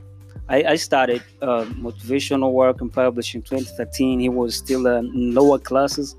I, 0.49 0.65
I 0.65 0.77
started 0.77 1.23
uh, 1.41 1.65
motivational 1.65 2.53
work 2.53 2.81
and 2.81 2.93
publishing 2.93 3.43
2013. 3.43 4.21
He 4.21 4.29
was 4.29 4.57
still 4.57 4.87
uh, 4.87 4.99
in 4.99 5.35
lower 5.35 5.59
classes, 5.59 6.17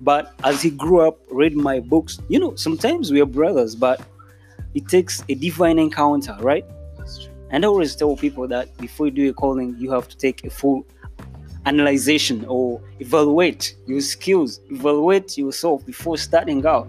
but 0.00 0.34
as 0.44 0.62
he 0.62 0.70
grew 0.70 1.00
up, 1.00 1.18
reading 1.30 1.62
my 1.62 1.80
books, 1.80 2.18
you 2.28 2.38
know, 2.38 2.54
sometimes 2.56 3.10
we 3.10 3.20
are 3.20 3.26
brothers, 3.26 3.74
but 3.74 4.00
it 4.74 4.88
takes 4.88 5.22
a 5.28 5.34
divine 5.34 5.78
encounter, 5.78 6.36
right? 6.40 6.64
And 7.50 7.64
I 7.64 7.68
always 7.68 7.96
tell 7.96 8.16
people 8.16 8.46
that 8.48 8.76
before 8.78 9.06
you 9.06 9.12
do 9.12 9.30
a 9.30 9.32
calling, 9.32 9.76
you 9.78 9.90
have 9.90 10.08
to 10.08 10.16
take 10.16 10.44
a 10.44 10.50
full 10.50 10.86
analyzation 11.66 12.44
or 12.46 12.80
evaluate 13.00 13.76
your 13.86 14.00
skills, 14.00 14.60
evaluate 14.70 15.36
yourself 15.36 15.84
before 15.84 16.16
starting 16.16 16.64
out. 16.64 16.88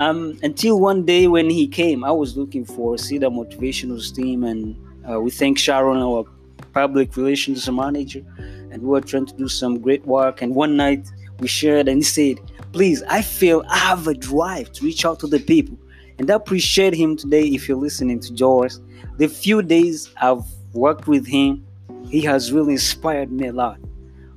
Um, 0.00 0.38
until 0.42 0.80
one 0.80 1.04
day 1.04 1.28
when 1.28 1.50
he 1.50 1.68
came, 1.68 2.04
I 2.04 2.10
was 2.10 2.36
looking 2.36 2.64
for 2.64 2.96
Cedar 2.96 3.28
Motivational 3.28 4.00
Team, 4.14 4.44
and 4.44 4.74
uh, 5.08 5.20
we 5.20 5.30
thank 5.30 5.58
Sharon, 5.58 5.98
our 5.98 6.24
public 6.72 7.16
relations 7.16 7.70
manager, 7.70 8.24
and 8.70 8.82
we 8.82 8.88
were 8.88 9.02
trying 9.02 9.26
to 9.26 9.36
do 9.36 9.46
some 9.46 9.78
great 9.78 10.04
work. 10.06 10.40
And 10.42 10.54
one 10.54 10.76
night 10.76 11.06
we 11.38 11.48
shared, 11.48 11.86
and 11.86 11.98
he 11.98 12.02
said, 12.02 12.40
"Please, 12.72 13.02
I 13.04 13.20
feel 13.20 13.62
I 13.68 13.76
have 13.76 14.06
a 14.08 14.14
drive 14.14 14.72
to 14.72 14.84
reach 14.84 15.04
out 15.04 15.20
to 15.20 15.26
the 15.26 15.38
people." 15.38 15.78
And 16.20 16.30
I 16.30 16.34
appreciate 16.34 16.92
him 16.92 17.16
today. 17.16 17.44
If 17.44 17.66
you're 17.66 17.78
listening 17.78 18.20
to 18.20 18.34
George, 18.34 18.74
the 19.16 19.26
few 19.26 19.62
days 19.62 20.12
I've 20.20 20.44
worked 20.74 21.08
with 21.08 21.26
him, 21.26 21.64
he 22.10 22.20
has 22.20 22.52
really 22.52 22.74
inspired 22.74 23.32
me 23.32 23.46
a 23.46 23.52
lot. 23.54 23.78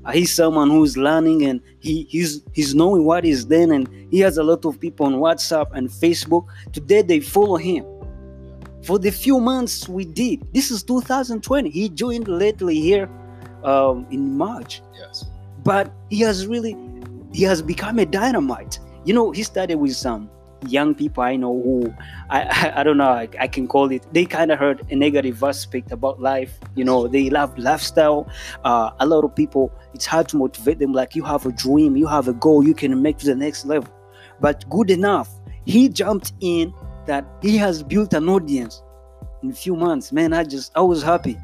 Uh, 0.06 0.13
he's 0.13 0.34
someone 0.34 0.70
who's 0.70 0.96
learning 0.96 1.44
and 1.44 1.60
he, 1.80 2.04
he's 2.04 2.42
he's 2.54 2.74
knowing 2.74 3.04
what 3.04 3.25
he's 3.25 3.44
doing 3.44 3.74
and 3.74 3.90
he 4.12 4.20
has 4.20 4.38
a 4.38 4.44
lot 4.44 4.63
of 4.63 4.80
people 4.80 5.06
on 5.06 5.16
WhatsApp 5.16 5.74
and 5.74 5.90
Facebook. 5.90 6.48
Today 6.72 7.02
they 7.02 7.20
follow 7.20 7.58
him. 7.58 7.86
For 8.86 8.98
the 8.98 9.12
few 9.12 9.42
months 9.42 9.90
we 9.90 10.06
did, 10.06 10.42
this 10.54 10.72
is 10.72 10.84
2020. 10.84 11.70
He 11.70 11.90
joined 11.90 12.30
lately 12.30 12.80
here 12.80 13.10
um, 13.66 14.08
in 14.10 14.38
March. 14.38 14.82
Yes. 14.98 15.25
But 15.66 15.92
he 16.10 16.22
has 16.22 16.48
really 16.48 16.78
he 17.34 17.44
has 17.44 17.62
become 17.62 18.00
a 18.00 18.06
dynamite. 18.06 18.80
You 19.04 19.13
know, 19.13 19.32
he 19.32 19.44
started 19.44 19.75
with 19.75 19.98
some 19.98 20.30
young 20.67 20.96
people 20.96 21.24
I 21.24 21.36
know 21.36 21.53
who 21.62 21.93
I 22.29 22.41
I, 22.41 22.74
I 22.79 22.84
don't 22.84 22.98
know 22.98 23.10
I, 23.10 23.27
I, 23.39 23.48
can 23.48 23.67
call 23.67 23.91
it 23.91 24.05
they 24.13 24.25
kind 24.25 24.51
of 24.51 24.60
heard 24.60 24.86
a 24.89 24.96
negative 24.96 25.43
aspect 25.43 25.91
about 25.91 26.22
life 26.22 26.60
you 26.75 26.84
know 26.84 27.08
they 27.08 27.29
love 27.29 27.58
lifestyle. 27.58 28.27
Uh, 28.63 28.91
a 29.00 29.05
lot 29.05 29.24
of 29.24 29.36
people 29.36 29.72
it's 29.93 30.05
hard 30.05 30.27
to 30.29 30.38
motivate 30.38 30.79
them 30.79 30.93
like 30.93 31.15
you 31.15 31.24
have 31.24 31.46
a 31.46 31.51
dream 31.51 31.96
you 31.96 32.08
have 32.08 32.27
a 32.27 32.34
goal 32.34 32.65
you 32.65 32.74
can 32.74 33.01
make 33.01 33.17
to 33.20 33.25
the 33.25 33.36
next 33.36 33.65
level. 33.65 33.93
But 34.39 34.67
good 34.70 34.89
enough 34.89 35.29
he 35.65 35.89
jumped 35.89 36.34
in 36.41 36.74
that 37.05 37.25
he 37.41 37.58
has 37.58 37.84
built 37.84 38.13
an 38.13 38.29
audience 38.29 38.82
in 39.41 39.51
a 39.51 39.53
few 39.53 39.75
months. 39.75 40.12
Man 40.12 40.34
I 40.34 40.43
just 40.43 40.72
I 40.75 40.82
was 40.82 41.03
happy. 41.03 41.38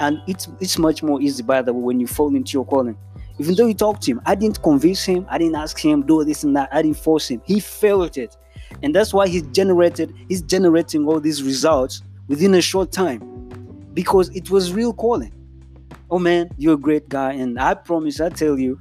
And 0.00 0.18
it's 0.26 0.48
it's 0.60 0.78
much 0.78 1.02
more 1.02 1.20
easy 1.20 1.42
by 1.42 1.62
the 1.62 1.72
way 1.72 1.80
when 1.80 2.00
you 2.00 2.06
fall 2.06 2.34
into 2.34 2.52
your 2.52 2.64
calling. 2.64 2.96
Even 3.38 3.54
though 3.54 3.66
you 3.66 3.74
talk 3.74 4.00
to 4.00 4.10
him, 4.10 4.20
I 4.26 4.34
didn't 4.34 4.62
convince 4.62 5.04
him, 5.04 5.26
I 5.28 5.38
didn't 5.38 5.56
ask 5.56 5.78
him 5.78 6.04
do 6.06 6.22
this 6.24 6.44
and 6.44 6.54
that, 6.56 6.68
I 6.72 6.82
didn't 6.82 6.98
force 6.98 7.28
him. 7.28 7.42
He 7.44 7.60
felt 7.60 8.16
it 8.18 8.36
and 8.82 8.94
that's 8.94 9.14
why 9.14 9.28
he's 9.28 9.42
generated 9.48 10.14
he's 10.28 10.42
generating 10.42 11.06
all 11.06 11.20
these 11.20 11.42
results 11.42 12.02
within 12.28 12.54
a 12.54 12.62
short 12.62 12.92
time. 12.92 13.20
Because 13.94 14.30
it 14.30 14.50
was 14.50 14.72
real 14.72 14.92
calling. 14.92 15.32
Oh 16.10 16.18
man 16.18 16.50
you're 16.58 16.74
a 16.74 16.78
great 16.78 17.08
guy. 17.08 17.32
And 17.32 17.58
i 17.60 17.74
promise 17.74 18.20
i 18.20 18.28
tell 18.28 18.58
you 18.58 18.78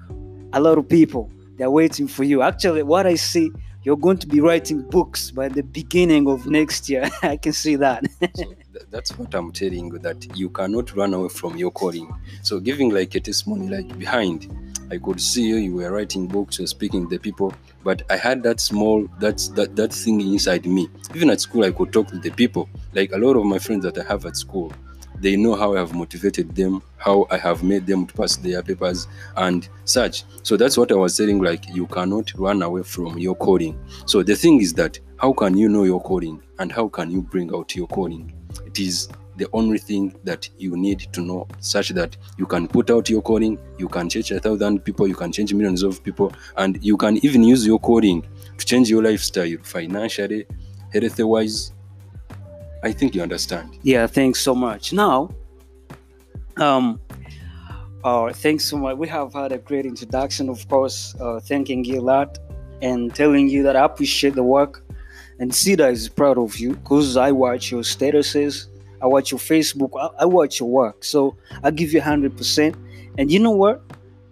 a 0.54 0.60
lot 0.60 0.78
of 0.78 0.88
people 0.88 1.32
they're 1.58 1.72
waiting 1.72 2.08
for 2.08 2.24
you. 2.24 2.42
Actually 2.42 2.84
what 2.84 3.06
i 3.06 3.16
see 3.16 3.52
you're 3.84 3.98
going 3.98 4.18
to 4.18 4.28
be 4.28 4.40
writing 4.40 4.84
books 4.84 5.32
by 5.32 5.48
the 5.48 5.64
beginning 5.64 6.28
of 6.28 6.46
next 6.46 6.88
year. 6.88 7.10
I 7.24 7.38
can 7.38 7.54
see 7.54 7.76
that. 7.78 8.06
So 8.74 8.80
that's 8.90 9.18
what 9.18 9.36
i'm 9.36 9.52
telling 9.52 9.88
you 9.88 10.00
that 10.00 10.38
you 10.38 10.50
cannot 10.50 10.96
run 10.96 11.14
away 11.14 11.28
from 11.28 11.58
your 11.58 11.72
calling. 11.72 12.10
So 12.42 12.60
giving 12.62 12.90
like 12.90 13.14
a 13.16 13.20
testimony 13.20 13.68
like 13.68 14.00
behind 14.00 14.48
I 14.92 14.98
could 14.98 15.22
see 15.22 15.44
you, 15.44 15.56
you 15.56 15.76
were 15.76 15.90
writing 15.90 16.28
books, 16.28 16.60
you're 16.60 16.68
speaking 16.68 17.08
to 17.08 17.16
the 17.16 17.18
people, 17.18 17.54
but 17.82 18.04
I 18.12 18.18
had 18.18 18.44
that 18.44 18.60
small, 18.60 19.08
that's 19.20 19.48
that 19.50 19.74
that 19.78 19.94
thing 19.94 20.20
inside 20.20 20.66
me. 20.66 20.90
Even 21.16 21.30
at 21.30 21.40
school, 21.40 21.64
I 21.64 21.72
could 21.72 21.94
talk 21.94 22.08
to 22.10 22.20
the 22.20 22.30
people. 22.30 22.68
Like 22.94 23.14
a 23.14 23.18
lot 23.18 23.38
of 23.38 23.46
my 23.46 23.58
friends 23.58 23.86
that 23.86 23.98
I 23.98 24.04
have 24.04 24.26
at 24.26 24.36
school, 24.36 24.74
they 25.22 25.38
know 25.38 25.56
how 25.56 25.76
I 25.76 25.80
have 25.80 25.94
motivated 25.94 26.54
them, 26.54 26.82
how 26.98 27.26
I 27.32 27.38
have 27.38 27.64
made 27.64 27.88
them 27.88 28.06
to 28.06 28.14
pass 28.14 28.36
their 28.36 28.62
papers 28.62 29.08
and 29.38 29.70
such. 29.86 30.26
So 30.44 30.58
that's 30.58 30.78
what 30.78 30.92
I 30.92 30.96
was 30.96 31.16
saying. 31.16 31.42
Like 31.42 31.74
you 31.74 31.88
cannot 31.88 32.34
run 32.36 32.62
away 32.62 32.84
from 32.84 33.18
your 33.18 33.36
calling. 33.36 33.80
So 34.06 34.24
the 34.24 34.36
thing 34.36 34.60
is 34.60 34.74
that 34.74 35.00
how 35.16 35.32
can 35.32 35.56
you 35.56 35.70
know 35.70 35.86
your 35.86 36.02
calling 36.02 36.44
and 36.60 36.70
how 36.70 36.90
can 36.90 37.10
you 37.10 37.22
bring 37.22 37.56
out 37.56 37.76
your 37.78 37.88
calling? 37.88 38.34
It 38.66 38.78
is 38.78 39.08
the 39.42 39.50
only 39.54 39.80
thing 39.80 40.16
that 40.24 40.48
you 40.60 40.78
need 40.78 41.00
to 41.12 41.20
know 41.20 41.48
such 41.60 41.90
that 41.90 42.16
you 42.38 42.46
can 42.46 42.68
put 42.68 42.92
out 42.92 43.10
your 43.10 43.24
calling 43.24 43.58
you 43.80 43.88
can 43.90 44.08
change 44.08 44.30
a 44.30 44.40
thousand 44.40 44.86
people 44.86 45.08
you 45.08 45.16
can 45.16 45.32
change 45.32 45.52
millions 45.52 45.82
of 45.82 46.04
people 46.04 46.32
and 46.58 46.78
you 46.84 46.96
can 46.96 47.18
even 47.26 47.44
use 47.44 47.66
your 47.66 47.80
calling 47.80 48.22
to 48.60 48.64
change 48.64 48.88
your 48.88 49.02
lifestyle 49.02 49.58
financially 49.64 50.46
health 50.94 51.20
wise 51.20 51.72
i 52.84 52.92
think 52.92 53.16
you 53.16 53.24
understand. 53.24 53.80
Yeah 53.82 54.06
thanks 54.06 54.40
so 54.40 54.54
much. 54.54 54.94
Now 54.94 55.32
um 56.58 57.02
uh, 58.04 58.34
thanks 58.34 58.66
so 58.66 58.78
much. 58.78 58.98
We 58.98 59.08
have 59.08 59.34
had 59.34 59.52
a 59.52 59.58
great 59.58 59.88
introduction 59.88 60.50
of 60.50 60.68
course 60.68 61.16
uh, 61.20 61.40
thanking 61.40 61.84
you 61.84 62.00
a 62.00 62.06
lot 62.14 62.38
and 62.84 63.14
telling 63.14 63.48
you 63.48 63.64
that 63.64 63.76
i 63.76 63.86
appreciate 63.86 64.36
the 64.36 64.44
work 64.44 64.84
and 65.40 65.54
Cedar 65.54 65.90
is 65.90 66.08
proud 66.08 66.38
of 66.38 66.60
you 66.60 66.76
because 66.76 67.18
I 67.18 67.32
watch 67.32 67.72
your 67.72 67.82
statuses 67.82 68.68
I 69.02 69.08
watch 69.08 69.32
your 69.32 69.40
Facebook, 69.40 69.92
I, 70.00 70.24
I 70.24 70.26
watch 70.26 70.60
your 70.60 70.70
work. 70.70 71.04
So 71.04 71.36
I 71.64 71.72
give 71.72 71.94
you 71.94 72.02
100%. 72.02 72.76
And 73.18 73.32
you 73.32 73.40
know 73.40 73.52
what? 73.52 73.82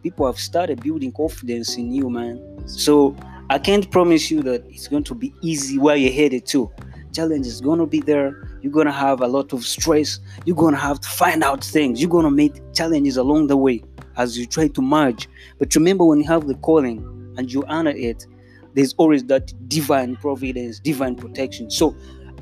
People 0.04 0.26
have 0.26 0.40
started 0.40 0.82
building 0.82 1.12
confidence 1.12 1.76
in 1.76 1.92
you, 1.92 2.10
man. 2.10 2.68
So 2.68 3.16
I 3.50 3.58
can't 3.60 3.90
promise 3.90 4.30
you 4.30 4.42
that 4.44 4.64
it's 4.70 4.88
going 4.88 5.04
to 5.06 5.16
be 5.16 5.34
easy 5.42 5.78
where 5.78 5.96
you're 5.96 6.14
headed 6.14 6.46
to. 6.48 6.72
Challenge 7.14 7.48
is 7.48 7.62
going 7.62 7.80
to 7.80 7.88
be 7.88 8.00
there. 8.00 8.48
You're 8.62 8.72
going 8.72 8.86
to 8.86 8.92
have 8.92 9.22
a 9.22 9.28
lot 9.28 9.52
of 9.54 9.66
stress. 9.66 10.20
You're 10.46 10.56
going 10.56 10.76
to 10.76 10.80
have 10.80 11.00
to 11.00 11.10
find 11.10 11.44
out 11.44 11.64
things. 11.64 12.00
You're 12.00 12.10
going 12.10 12.26
to 12.26 12.32
meet 12.32 12.62
challenges 12.74 13.18
along 13.18 13.48
the 13.48 13.58
way 13.58 13.84
as 14.18 14.38
you 14.38 14.46
try 14.46 14.68
to 14.68 14.82
merge. 14.82 15.28
But 15.58 15.74
remember, 15.76 16.06
when 16.06 16.20
you 16.20 16.28
have 16.28 16.48
the 16.48 16.56
calling 16.56 17.34
and 17.38 17.52
you 17.52 17.64
honor 17.68 17.94
it, 17.96 18.28
there's 18.76 18.94
always 18.94 19.24
that 19.26 19.52
divine 19.68 20.16
providence, 20.18 20.80
divine 20.80 21.16
protection. 21.16 21.72
So 21.72 21.96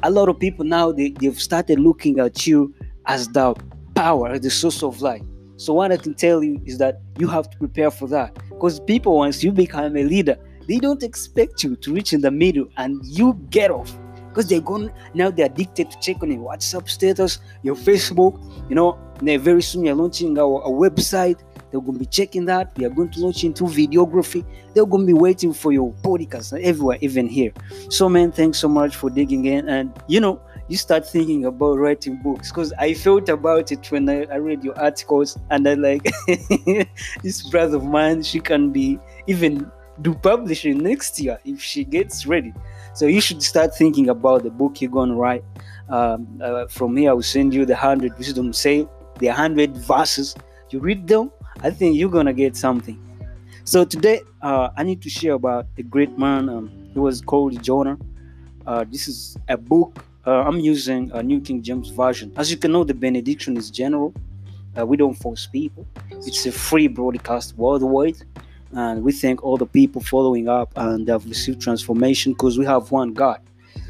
a 0.04 0.12
lot 0.12 0.30
of 0.30 0.39
people 0.39 0.66
now 0.66 0.92
they, 0.92 1.12
they've 1.12 1.39
started 1.42 1.80
looking 1.80 2.20
at 2.20 2.46
you 2.46 2.74
as 3.06 3.27
the 3.30 3.56
power, 3.96 4.38
the 4.38 4.50
source 4.50 4.84
of 4.84 5.01
life. 5.01 5.24
So 5.58 5.74
what 5.74 5.92
I 5.92 5.98
can 5.98 6.13
tell 6.13 6.44
you 6.44 6.62
is 6.66 6.77
that 6.77 7.01
you 7.18 7.27
have 7.27 7.50
to 7.50 7.58
prepare 7.58 7.89
for 7.89 8.08
that. 8.10 8.38
Because 8.50 8.80
people, 8.80 9.18
once 9.18 9.44
you 9.44 9.51
become 9.51 9.98
a 9.98 10.04
leader, 10.04 10.38
they 10.68 10.77
don't 10.77 11.01
expect 11.01 11.63
you 11.63 11.75
to 11.77 11.94
reach 11.94 12.13
in 12.13 12.22
the 12.22 12.30
middle 12.30 12.68
and 12.77 13.04
you 13.04 13.34
get 13.50 13.72
off. 13.72 13.98
Because 14.30 14.48
they're 14.50 14.62
going 14.62 14.92
now 15.16 15.32
they're 15.32 15.48
addicted 15.48 15.89
to 15.89 16.00
checking 16.00 16.32
your 16.32 16.48
WhatsApp 16.51 16.88
status, 16.88 17.39
your 17.63 17.75
Facebook, 17.75 18.39
you 18.70 18.75
know, 18.75 19.00
they 19.22 19.38
very 19.38 19.63
soon 19.63 19.86
you're 19.86 19.96
launching 19.96 20.38
our, 20.38 20.62
a 20.62 20.70
website 20.70 21.39
they're 21.71 21.81
going 21.81 21.93
to 21.93 22.00
be 22.00 22.05
checking 22.05 22.45
that. 22.45 22.75
We 22.77 22.86
are 22.86 22.89
going 22.89 23.09
to 23.12 23.19
launch 23.19 23.43
into 23.43 23.65
videography. 23.65 24.45
They're 24.74 24.86
going 24.86 25.05
to 25.05 25.13
be 25.13 25.19
waiting 25.19 25.53
for 25.53 25.71
your 25.71 25.93
podcast 26.03 26.59
everywhere, 26.62 26.97
even 27.01 27.27
here. 27.27 27.51
So, 27.89 28.07
man, 28.09 28.31
thanks 28.31 28.59
so 28.59 28.67
much 28.67 28.95
for 28.95 29.09
digging 29.09 29.45
in. 29.45 29.67
And, 29.69 29.91
you 30.07 30.19
know, 30.19 30.41
you 30.67 30.77
start 30.77 31.07
thinking 31.07 31.45
about 31.45 31.77
writing 31.77 32.17
books 32.21 32.51
because 32.51 32.74
I 32.74 32.93
felt 32.93 33.29
about 33.29 33.71
it 33.71 33.89
when 33.91 34.09
I, 34.09 34.25
I 34.25 34.36
read 34.36 34.63
your 34.63 34.77
articles 34.79 35.38
and 35.50 35.67
I 35.67 35.75
like 35.75 36.03
this 37.24 37.50
brother 37.50 37.77
of 37.77 37.86
mine, 37.86 38.24
she 38.24 38.39
can 38.39 38.71
be 38.71 39.00
even 39.27 39.71
do 40.01 40.13
publishing 40.13 40.77
next 40.79 41.19
year 41.19 41.39
if 41.45 41.62
she 41.62 41.83
gets 41.83 42.25
ready. 42.25 42.53
So 42.93 43.05
you 43.05 43.21
should 43.21 43.41
start 43.41 43.75
thinking 43.75 44.09
about 44.09 44.43
the 44.43 44.50
book 44.50 44.81
you're 44.81 44.91
going 44.91 45.09
to 45.09 45.15
write. 45.15 45.43
Um, 45.89 46.39
uh, 46.41 46.67
from 46.67 46.97
here, 46.97 47.12
I 47.12 47.13
will 47.13 47.24
send 47.24 47.53
you 47.53 47.65
the 47.65 47.74
100 47.74 48.17
wisdom 48.17 48.51
say, 48.53 48.88
the 49.19 49.27
100 49.27 49.77
verses. 49.77 50.36
You 50.69 50.79
read 50.79 51.07
them, 51.07 51.31
I 51.64 51.72
think 51.72 51.98
you're 51.98 52.10
gonna 52.10 52.34
get 52.34 52.56
something. 52.56 53.00
So 53.64 53.84
today, 53.84 54.22
uh, 54.42 54.70
I 54.78 54.84
need 54.84 55.02
to 55.02 55.10
share 55.10 55.34
about 55.34 55.66
a 55.78 55.84
great 55.84 56.18
man. 56.18 56.50
Um, 56.50 56.72
he 56.94 57.00
was 57.00 57.20
called 57.20 57.62
Jonah. 57.64 57.98
Uh, 58.66 58.86
this 58.90 59.08
is 59.08 59.38
a 59.48 59.58
book. 59.58 60.06
Uh, 60.26 60.44
I'm 60.44 60.60
using 60.60 61.12
a 61.14 61.24
New 61.24 61.42
King 61.42 61.62
James 61.64 61.90
Version. 61.90 62.32
As 62.38 62.52
you 62.52 62.58
can 62.58 62.72
know, 62.72 62.84
the 62.84 62.94
benediction 62.94 63.58
is 63.58 63.72
general. 63.72 64.14
Uh, 64.78 64.86
we 64.86 64.98
don't 64.98 65.16
force 65.16 65.48
people. 65.48 65.88
It's 66.12 66.46
a 66.46 66.52
free 66.52 66.88
broadcast 66.88 67.58
worldwide, 67.58 68.18
and 68.74 69.04
we 69.04 69.12
thank 69.12 69.44
all 69.44 69.58
the 69.58 69.66
people 69.66 70.02
following 70.02 70.48
up 70.48 70.72
and 70.76 71.08
have 71.08 71.26
received 71.26 71.62
transformation 71.62 72.34
because 72.34 72.60
we 72.60 72.66
have 72.66 72.92
one 72.92 73.14
God. 73.14 73.42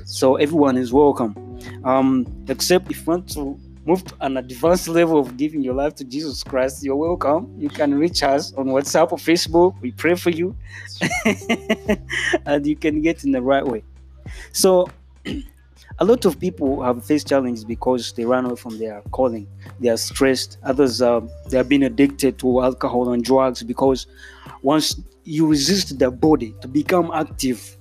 So 0.05 0.37
everyone 0.37 0.77
is 0.77 0.93
welcome. 0.93 1.59
Um, 1.83 2.25
except 2.47 2.89
if 2.89 2.99
you 2.99 3.03
want 3.05 3.29
to 3.33 3.59
move 3.87 4.03
to 4.03 4.13
an 4.19 4.37
advanced 4.37 4.89
level 4.89 5.17
of 5.17 5.37
giving 5.37 5.61
your 5.61 5.73
life 5.73 5.95
to 5.95 6.03
Jesus 6.03 6.43
Christ, 6.43 6.83
you're 6.83 6.95
welcome. 6.95 7.55
You 7.57 7.69
can 7.69 7.95
reach 7.95 8.21
us 8.21 8.53
on 8.55 8.67
WhatsApp 8.67 9.13
or 9.13 9.17
Facebook. 9.17 9.79
We 9.81 9.91
pray 9.91 10.15
for 10.15 10.29
you, 10.29 10.55
and 12.45 12.67
you 12.67 12.75
can 12.75 13.01
get 13.01 13.23
in 13.23 13.31
the 13.31 13.41
right 13.41 13.65
way. 13.65 13.83
so 14.51 14.89
a 15.99 16.05
lot 16.05 16.25
of 16.25 16.39
people 16.39 16.81
have 16.83 17.03
faced 17.03 17.27
challenges 17.27 17.63
because 17.63 18.13
they 18.13 18.25
run 18.25 18.45
away 18.45 18.55
from 18.55 18.77
their 18.77 19.01
calling 19.11 19.47
they 19.79 19.89
are 19.89 19.97
stressed 19.97 20.57
others 20.63 21.01
uh, 21.01 21.21
they 21.49 21.57
have 21.57 21.69
been 21.69 21.83
addicted 21.83 22.37
to 22.37 22.61
alcohol 22.61 23.13
and 23.13 23.23
drugs 23.23 23.63
because 23.63 24.07
once 24.61 24.99
you 25.23 25.47
resist 25.47 25.97
the 25.99 26.09
body 26.11 26.53
to 26.61 26.67
become 26.67 27.11
active 27.13 27.77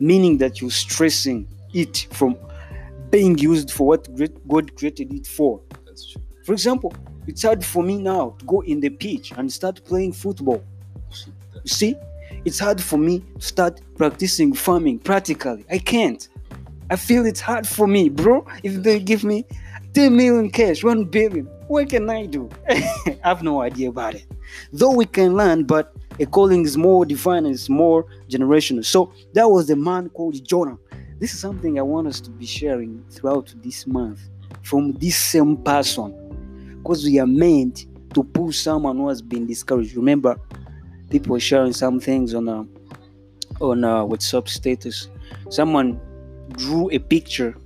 meaning 0.00 0.38
that 0.38 0.60
you're 0.60 0.70
stressing 0.70 1.46
it 1.72 2.06
from 2.10 2.36
being 3.12 3.36
used 3.38 3.70
for 3.70 3.84
what 3.90 4.02
great- 4.16 4.40
god 4.48 4.66
created 4.78 5.08
it 5.18 5.26
for 5.26 5.60
That's 5.86 6.04
true. 6.10 6.22
for 6.46 6.52
example 6.58 6.92
it's 7.30 7.42
hard 7.48 7.64
for 7.72 7.82
me 7.84 7.96
now 7.98 8.24
to 8.38 8.44
go 8.44 8.58
in 8.62 8.80
the 8.80 8.90
pitch 8.90 9.32
and 9.36 9.52
start 9.60 9.76
playing 9.84 10.12
football 10.24 10.60
you 11.64 11.70
see, 11.80 11.94
it's 12.44 12.58
hard 12.58 12.80
for 12.82 12.96
me 12.98 13.22
to 13.38 13.46
start 13.46 13.80
practicing 13.96 14.52
farming 14.52 14.98
practically. 14.98 15.64
I 15.70 15.78
can't. 15.78 16.26
I 16.90 16.96
feel 16.96 17.24
it's 17.24 17.40
hard 17.40 17.68
for 17.68 17.86
me, 17.86 18.08
bro. 18.08 18.44
If 18.64 18.82
they 18.82 18.98
give 18.98 19.22
me 19.22 19.44
10 19.94 20.16
million 20.16 20.50
cash, 20.50 20.82
1 20.82 21.04
billion, 21.04 21.46
what 21.68 21.88
can 21.88 22.10
I 22.10 22.26
do? 22.26 22.48
I 22.68 23.16
have 23.22 23.42
no 23.44 23.60
idea 23.62 23.90
about 23.90 24.16
it. 24.16 24.24
Though 24.72 24.90
we 24.92 25.06
can 25.06 25.36
learn, 25.36 25.64
but 25.64 25.94
a 26.18 26.26
calling 26.26 26.64
is 26.64 26.76
more 26.76 27.06
divine 27.06 27.46
and 27.46 27.54
it's 27.54 27.68
more 27.68 28.06
generational. 28.28 28.84
So 28.84 29.12
that 29.34 29.48
was 29.48 29.68
the 29.68 29.76
man 29.76 30.08
called 30.10 30.44
Jonah. 30.44 30.76
This 31.22 31.34
is 31.34 31.38
something 31.38 31.78
I 31.78 31.82
want 31.82 32.08
us 32.08 32.20
to 32.22 32.30
be 32.32 32.44
sharing 32.44 33.04
throughout 33.08 33.54
this 33.62 33.86
month 33.86 34.28
from 34.64 34.90
this 34.94 35.16
same 35.16 35.56
person 35.56 36.78
because 36.78 37.04
we 37.04 37.20
are 37.20 37.28
meant 37.28 37.86
to 38.14 38.24
pull 38.24 38.50
someone 38.50 38.96
who 38.96 39.08
has 39.08 39.22
been 39.22 39.46
discouraged. 39.46 39.94
Remember, 39.94 40.34
people 41.10 41.38
sharing 41.38 41.74
some 41.74 42.00
things 42.00 42.34
on 42.34 42.48
a 42.48 42.66
on 43.60 43.84
a 43.84 44.04
WhatsApp 44.04 44.48
status. 44.48 45.10
Someone 45.48 46.00
drew 46.56 46.90
a 46.90 46.98
picture 46.98 47.56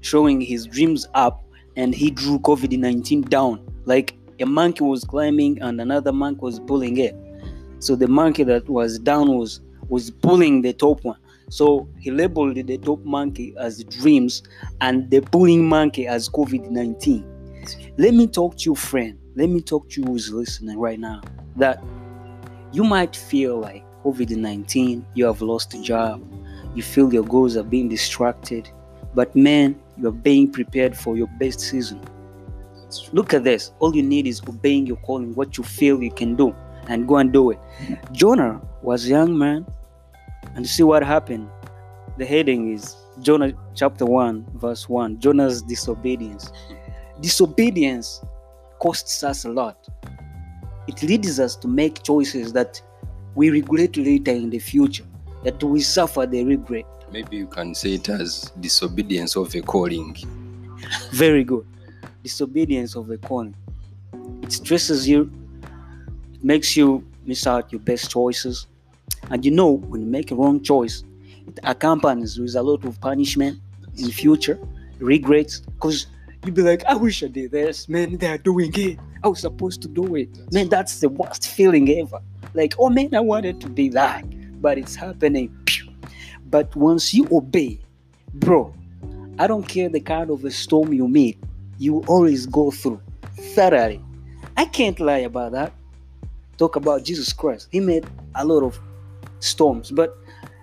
showing 0.00 0.40
his 0.40 0.66
dreams 0.66 1.06
up, 1.14 1.44
and 1.76 1.94
he 1.94 2.10
drew 2.10 2.40
COVID 2.40 2.76
nineteen 2.76 3.20
down. 3.20 3.64
Like 3.84 4.16
a 4.40 4.44
monkey 4.44 4.82
was 4.82 5.04
climbing, 5.04 5.62
and 5.62 5.80
another 5.80 6.12
monkey 6.12 6.40
was 6.40 6.58
pulling 6.58 6.96
it. 6.96 7.14
So 7.78 7.94
the 7.94 8.08
monkey 8.08 8.42
that 8.42 8.68
was 8.68 8.98
down 8.98 9.38
was 9.38 9.60
was 9.88 10.10
pulling 10.10 10.62
the 10.62 10.72
top 10.72 11.04
one. 11.04 11.18
So 11.48 11.88
he 11.98 12.10
labeled 12.10 12.56
the 12.56 12.78
top 12.78 13.04
monkey 13.04 13.54
as 13.58 13.84
dreams, 13.84 14.42
and 14.80 15.10
the 15.10 15.20
pulling 15.20 15.68
monkey 15.68 16.06
as 16.06 16.28
COVID 16.28 16.70
nineteen. 16.70 17.24
Let 17.96 18.14
me 18.14 18.26
talk 18.26 18.56
to 18.58 18.70
you, 18.70 18.74
friend. 18.74 19.18
Let 19.36 19.48
me 19.48 19.60
talk 19.60 19.88
to 19.90 20.00
you 20.00 20.06
who's 20.06 20.32
listening 20.32 20.78
right 20.78 20.98
now. 20.98 21.20
That 21.56 21.82
you 22.72 22.84
might 22.84 23.14
feel 23.14 23.60
like 23.60 23.84
COVID 24.04 24.36
19, 24.36 25.06
you 25.14 25.24
have 25.24 25.40
lost 25.40 25.72
a 25.74 25.80
job, 25.80 26.22
you 26.74 26.82
feel 26.82 27.12
your 27.12 27.22
goals 27.22 27.56
are 27.56 27.62
being 27.62 27.88
distracted, 27.88 28.68
but 29.14 29.34
man, 29.34 29.80
you're 29.96 30.12
being 30.12 30.50
prepared 30.50 30.96
for 30.96 31.16
your 31.16 31.28
best 31.38 31.60
season. 31.60 32.00
Look 33.12 33.32
at 33.32 33.44
this. 33.44 33.72
All 33.78 33.94
you 33.96 34.02
need 34.02 34.26
is 34.26 34.42
obeying 34.48 34.86
your 34.86 34.98
calling, 34.98 35.34
what 35.34 35.56
you 35.56 35.64
feel 35.64 36.02
you 36.02 36.10
can 36.10 36.36
do, 36.36 36.54
and 36.88 37.08
go 37.08 37.16
and 37.16 37.32
do 37.32 37.50
it. 37.50 37.58
Jonah 38.12 38.60
was 38.82 39.06
a 39.06 39.08
young 39.08 39.38
man, 39.38 39.66
and 40.54 40.66
see 40.68 40.82
what 40.82 41.02
happened. 41.04 41.48
The 42.16 42.24
heading 42.24 42.72
is 42.72 42.96
Jonah 43.20 43.52
chapter 43.74 44.04
1, 44.06 44.46
verse 44.54 44.88
1 44.88 45.20
Jonah's 45.20 45.62
disobedience. 45.62 46.52
Disobedience 47.20 48.24
costs 48.80 49.22
us 49.22 49.44
a 49.44 49.50
lot. 49.50 49.88
It 50.86 51.02
leads 51.02 51.40
us 51.40 51.56
to 51.56 51.68
make 51.68 52.02
choices 52.02 52.52
that 52.52 52.80
we 53.34 53.50
regret 53.50 53.96
later 53.96 54.32
in 54.32 54.50
the 54.50 54.58
future, 54.58 55.04
that 55.42 55.62
we 55.62 55.80
suffer 55.80 56.26
the 56.26 56.44
regret. 56.44 56.84
Maybe 57.10 57.36
you 57.36 57.46
can 57.46 57.74
say 57.74 57.94
it 57.94 58.08
as 58.08 58.52
disobedience 58.60 59.36
of 59.36 59.54
a 59.54 59.60
calling. 59.60 60.16
Very 61.12 61.44
good. 61.44 61.66
Disobedience 62.22 62.96
of 62.96 63.10
a 63.10 63.18
calling. 63.18 63.54
It 64.42 64.52
stresses 64.52 65.08
you, 65.08 65.30
it 66.34 66.44
makes 66.44 66.76
you 66.76 67.06
miss 67.24 67.46
out 67.46 67.72
your 67.72 67.80
best 67.80 68.10
choices. 68.10 68.66
And 69.30 69.44
you 69.44 69.50
know, 69.50 69.72
when 69.72 70.02
you 70.02 70.06
make 70.06 70.30
a 70.30 70.34
wrong 70.34 70.62
choice, 70.62 71.04
it 71.46 71.58
accompanies 71.62 72.38
with 72.38 72.54
a 72.54 72.62
lot 72.62 72.84
of 72.84 73.00
punishment 73.00 73.58
in 73.96 74.10
future, 74.10 74.58
regrets, 74.98 75.60
because 75.60 76.06
you'll 76.44 76.54
be 76.54 76.62
like, 76.62 76.84
I 76.86 76.94
wish 76.94 77.22
I 77.22 77.28
did 77.28 77.52
this, 77.52 77.88
man, 77.88 78.16
they're 78.16 78.38
doing 78.38 78.72
it. 78.74 78.98
I 79.22 79.28
was 79.28 79.40
supposed 79.40 79.80
to 79.82 79.88
do 79.88 80.14
it. 80.16 80.28
Man, 80.52 80.68
that's 80.68 81.00
the 81.00 81.08
worst 81.08 81.48
feeling 81.48 81.88
ever. 81.90 82.20
Like, 82.54 82.74
oh 82.78 82.90
man, 82.90 83.14
I 83.14 83.20
wanted 83.20 83.60
to 83.62 83.68
be 83.68 83.88
that, 83.90 84.24
but 84.60 84.78
it's 84.78 84.94
happening. 84.94 85.56
But 86.50 86.74
once 86.76 87.14
you 87.14 87.26
obey, 87.32 87.80
bro, 88.34 88.74
I 89.38 89.46
don't 89.46 89.66
care 89.66 89.88
the 89.88 90.00
kind 90.00 90.30
of 90.30 90.44
a 90.44 90.50
storm 90.50 90.92
you 90.92 91.08
meet, 91.08 91.38
you 91.78 92.04
always 92.06 92.46
go 92.46 92.70
through 92.70 93.00
thoroughly. 93.54 94.00
I 94.56 94.66
can't 94.66 95.00
lie 95.00 95.18
about 95.18 95.52
that. 95.52 95.72
Talk 96.56 96.76
about 96.76 97.02
Jesus 97.02 97.32
Christ. 97.32 97.68
He 97.72 97.80
made 97.80 98.06
a 98.36 98.44
lot 98.44 98.62
of 98.62 98.78
storms, 99.44 99.90
but 99.90 100.16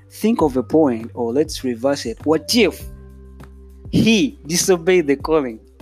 think 0.09 0.41
of 0.41 0.57
a 0.57 0.63
point, 0.63 1.11
or 1.13 1.31
let's 1.33 1.63
reverse 1.63 2.05
it. 2.05 2.17
What 2.25 2.53
if 2.55 2.83
he 3.91 4.39
disobeyed 4.45 5.07
the 5.07 5.15
calling? 5.15 5.59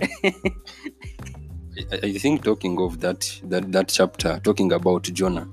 I, 1.92 2.12
think 2.18 2.44
talking 2.44 2.78
of 2.80 3.00
that 3.00 3.40
that 3.44 3.72
that 3.72 3.88
chapter, 3.88 4.40
talking 4.44 4.72
about 4.72 5.04
Jonah, 5.04 5.48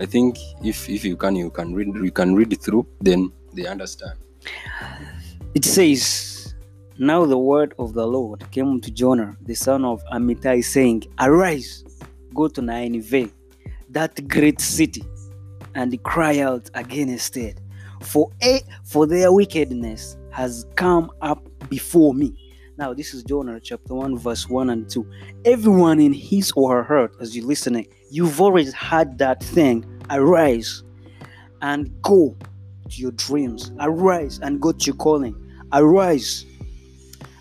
I 0.00 0.06
think 0.06 0.38
if 0.62 0.88
if 0.88 1.04
you 1.04 1.16
can 1.16 1.36
you 1.36 1.50
can 1.50 1.74
read 1.74 1.88
you 1.94 2.12
can 2.12 2.34
read 2.34 2.52
it 2.52 2.62
through, 2.62 2.86
then 3.00 3.32
they 3.52 3.66
understand. 3.66 4.18
It 5.54 5.64
says, 5.64 6.54
Now 6.98 7.26
the 7.26 7.36
word 7.36 7.74
of 7.78 7.92
the 7.92 8.06
Lord 8.06 8.50
came 8.50 8.80
to 8.80 8.90
Jonah, 8.90 9.36
the 9.42 9.54
son 9.54 9.84
of 9.84 10.02
Amittai, 10.12 10.64
saying, 10.64 11.04
Arise, 11.20 11.84
go 12.34 12.48
to 12.48 12.62
Nineveh, 12.62 13.28
that 13.90 14.26
great 14.28 14.60
city, 14.60 15.04
and 15.74 16.02
cry 16.02 16.40
out 16.40 16.70
against 16.74 17.36
it, 17.36 17.60
for 18.00 18.30
a, 18.42 18.60
for 18.84 19.06
their 19.06 19.32
wickedness 19.32 20.16
has 20.30 20.66
come 20.76 21.10
up 21.20 21.46
before 21.68 22.14
me. 22.14 22.36
Now, 22.78 22.94
this 22.94 23.14
is 23.14 23.22
Jonah 23.22 23.60
chapter 23.60 23.94
1, 23.94 24.18
verse 24.18 24.48
1 24.48 24.70
and 24.70 24.88
2. 24.90 25.06
Everyone 25.44 26.00
in 26.00 26.12
his 26.12 26.52
or 26.56 26.82
her 26.82 26.82
heart, 26.82 27.16
as 27.20 27.36
you're 27.36 27.46
listening, 27.46 27.86
you've 28.10 28.40
always 28.40 28.72
had 28.72 29.18
that 29.18 29.42
thing. 29.42 29.84
Arise 30.10 30.82
and 31.60 31.90
go 32.02 32.36
to 32.90 33.00
your 33.00 33.12
dreams. 33.12 33.72
Arise 33.80 34.40
and 34.42 34.60
go 34.60 34.72
to 34.72 34.84
your 34.86 34.96
calling. 34.96 35.36
Arise 35.72 36.44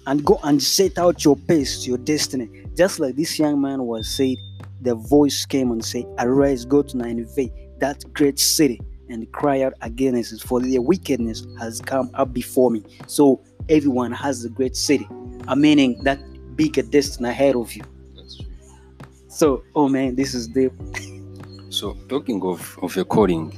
and 0.07 0.23
go 0.25 0.39
and 0.43 0.61
set 0.61 0.97
out 0.97 1.23
your 1.23 1.35
pace 1.35 1.85
your 1.85 1.97
destiny. 1.97 2.49
Just 2.75 2.99
like 2.99 3.15
this 3.15 3.37
young 3.39 3.61
man 3.61 3.83
was 3.83 4.09
said, 4.09 4.35
the 4.81 4.95
voice 4.95 5.45
came 5.45 5.71
and 5.71 5.83
said, 5.83 6.05
Arise, 6.19 6.65
go 6.65 6.81
to 6.81 6.97
Nineveh, 6.97 7.49
that 7.81 8.05
great 8.13 8.39
city, 8.39 8.79
and 9.09 9.29
cry 9.33 9.61
out 9.63 9.73
against 9.81 10.31
it, 10.33 10.41
for 10.41 10.61
their 10.61 10.81
wickedness 10.81 11.45
has 11.59 11.81
come 11.81 12.09
up 12.13 12.33
before 12.33 12.71
me. 12.71 12.81
So 13.07 13.41
everyone 13.69 14.11
has 14.13 14.45
a 14.45 14.49
great 14.49 14.75
city, 14.75 15.07
a 15.47 15.55
meaning 15.55 16.01
that 16.03 16.19
bigger 16.55 16.81
destiny 16.81 17.29
ahead 17.29 17.55
of 17.55 17.73
you. 17.73 17.83
So, 19.27 19.63
oh 19.75 19.89
man, 19.89 20.15
this 20.15 20.33
is 20.33 20.47
deep. 20.47 20.71
So 21.69 21.97
talking 22.07 22.41
of, 22.43 22.77
of 22.81 22.95
a 22.97 23.03
calling, 23.03 23.51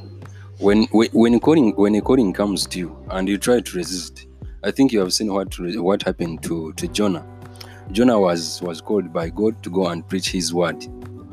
when 0.60 0.84
when 0.92 1.10
when 1.12 1.34
a 1.34 1.40
calling 1.40 1.74
when 1.76 1.96
a 1.96 2.02
calling 2.02 2.32
comes 2.32 2.66
to 2.68 2.80
you 2.80 3.06
and 3.12 3.28
you 3.28 3.38
try 3.38 3.60
to 3.60 3.78
resist, 3.78 4.28
I 4.64 4.72
think 4.72 4.92
you 4.92 5.00
have 5.00 5.14
seen 5.14 5.34
what 5.34 5.54
what 5.60 6.04
happened 6.04 6.44
to, 6.44 6.74
to 6.74 6.88
Jonah. 6.88 7.26
Jonah 7.92 8.20
was 8.20 8.62
was 8.62 8.82
called 8.82 9.12
by 9.12 9.30
God 9.30 9.62
to 9.64 9.70
go 9.70 9.88
and 9.88 10.08
preach 10.08 10.32
His 10.32 10.54
word, 10.54 10.88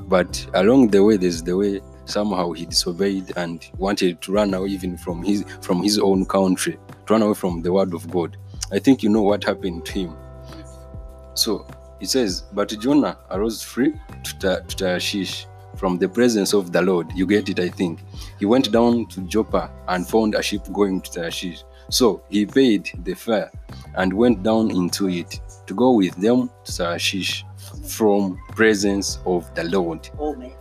but 0.09 0.45
along 0.55 0.89
the 0.89 1.05
way, 1.05 1.17
there's 1.17 1.43
the 1.43 1.57
way 1.57 1.81
somehow 2.11 2.53
he 2.53 2.67
disobeyed 2.67 3.33
and 3.37 3.69
wanted 3.79 4.21
to 4.23 4.33
run 4.33 4.55
away 4.55 4.69
even 4.71 4.97
from 4.97 5.23
his 5.23 5.45
from 5.61 5.83
his 5.83 5.99
own 5.99 6.27
country, 6.27 6.79
to 7.07 7.13
run 7.13 7.23
away 7.23 7.35
from 7.35 7.63
the 7.63 7.73
word 7.73 7.95
of 7.95 8.11
God. 8.11 8.37
I 8.73 8.79
think 8.79 9.03
you 9.03 9.09
know 9.09 9.23
what 9.23 9.45
happened 9.45 9.85
to 9.87 9.93
him. 9.93 10.17
So 11.35 11.67
it 12.01 12.09
says, 12.09 12.43
but 12.53 12.69
Jonah 12.81 13.19
arose 13.31 13.63
free 13.63 13.93
to, 14.25 14.39
Ta- 14.39 14.61
to 14.61 14.77
Tarshish 14.77 15.47
from 15.77 15.99
the 15.99 16.09
presence 16.09 16.53
of 16.53 16.73
the 16.73 16.83
Lord. 16.83 17.11
You 17.15 17.27
get 17.27 17.49
it, 17.49 17.61
I 17.61 17.69
think. 17.69 18.01
He 18.39 18.47
went 18.47 18.73
down 18.73 19.07
to 19.07 19.21
Joppa 19.23 19.71
and 19.89 20.07
found 20.07 20.35
a 20.35 20.43
ship 20.43 20.67
going 20.73 21.01
to 21.03 21.11
Tarshish. 21.11 21.65
So 21.89 22.23
he 22.29 22.47
paid 22.47 22.91
the 23.05 23.15
fare 23.15 23.51
and 23.95 24.13
went 24.13 24.43
down 24.43 24.71
into 24.71 25.09
it 25.09 25.41
to 25.67 25.75
go 25.75 25.93
with 25.93 26.15
them 26.17 26.51
to 26.65 26.77
Tarshish 26.77 27.45
from 27.89 28.39
presence 28.51 29.19
of 29.27 29.53
the 29.55 29.65
Lord. 29.65 30.09
Up. 30.21 30.60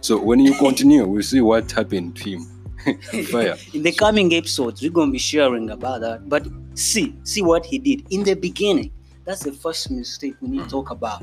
So 0.00 0.18
when 0.18 0.40
you 0.40 0.54
continue, 0.54 1.06
we'll 1.06 1.22
see 1.22 1.40
what 1.40 1.70
happened 1.70 2.16
to 2.16 2.30
him. 2.30 2.46
Fire. 3.30 3.56
in 3.72 3.84
the 3.84 3.92
coming 3.92 4.34
episodes, 4.34 4.82
we're 4.82 4.90
gonna 4.90 5.12
be 5.12 5.18
sharing 5.18 5.70
about 5.70 6.00
that. 6.00 6.28
But 6.28 6.48
see, 6.74 7.14
see 7.22 7.40
what 7.40 7.64
he 7.64 7.78
did 7.78 8.04
in 8.10 8.24
the 8.24 8.34
beginning. 8.34 8.90
That's 9.24 9.44
the 9.44 9.52
first 9.52 9.88
mistake 9.90 10.34
we 10.40 10.48
need 10.48 10.64
to 10.64 10.68
talk 10.68 10.90
about. 10.90 11.22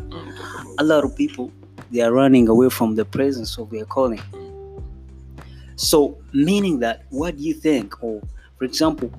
A 0.78 0.84
lot 0.84 1.04
of 1.04 1.18
people 1.18 1.52
they 1.92 2.02
are 2.02 2.12
running 2.12 2.48
away 2.48 2.70
from 2.70 2.96
the 2.96 3.06
presence 3.06 3.58
of 3.58 3.70
their 3.72 3.86
calling. 3.86 4.22
So, 5.76 6.18
meaning 6.34 6.80
that 6.80 7.04
what 7.10 7.38
do 7.38 7.44
you 7.44 7.54
think, 7.54 8.04
or 8.04 8.22
for 8.58 8.66
example, 8.66 9.12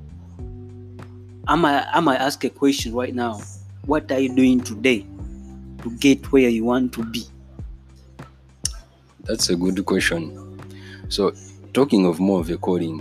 I 1.48 1.56
might, 1.56 1.86
I 1.92 2.00
might 2.00 2.20
ask 2.20 2.44
a 2.44 2.50
question 2.50 2.94
right 2.94 3.14
now. 3.14 3.40
What 3.86 4.12
are 4.12 4.20
you 4.20 4.34
doing 4.34 4.60
today 4.60 5.06
to 5.82 5.90
get 5.98 6.30
where 6.30 6.48
you 6.48 6.64
want 6.64 6.92
to 6.94 7.04
be? 7.04 7.24
That's 9.30 9.48
a 9.48 9.54
good 9.54 9.86
question. 9.86 10.58
So, 11.08 11.32
talking 11.72 12.04
of 12.04 12.18
more 12.18 12.40
of 12.40 12.50
a 12.50 12.56
calling, 12.56 13.00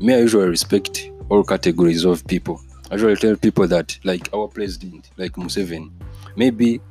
me 0.00 0.12
I 0.12 0.18
usually 0.18 0.50
respect 0.50 1.10
all 1.30 1.42
categories 1.42 2.04
of 2.04 2.26
people. 2.26 2.60
I 2.90 2.96
usually 2.96 3.16
tell 3.16 3.36
people 3.36 3.66
that, 3.68 3.98
like 4.04 4.28
our 4.34 4.48
president, 4.48 5.08
like 5.16 5.32
Museveni, 5.32 5.90
maybe 6.36 6.82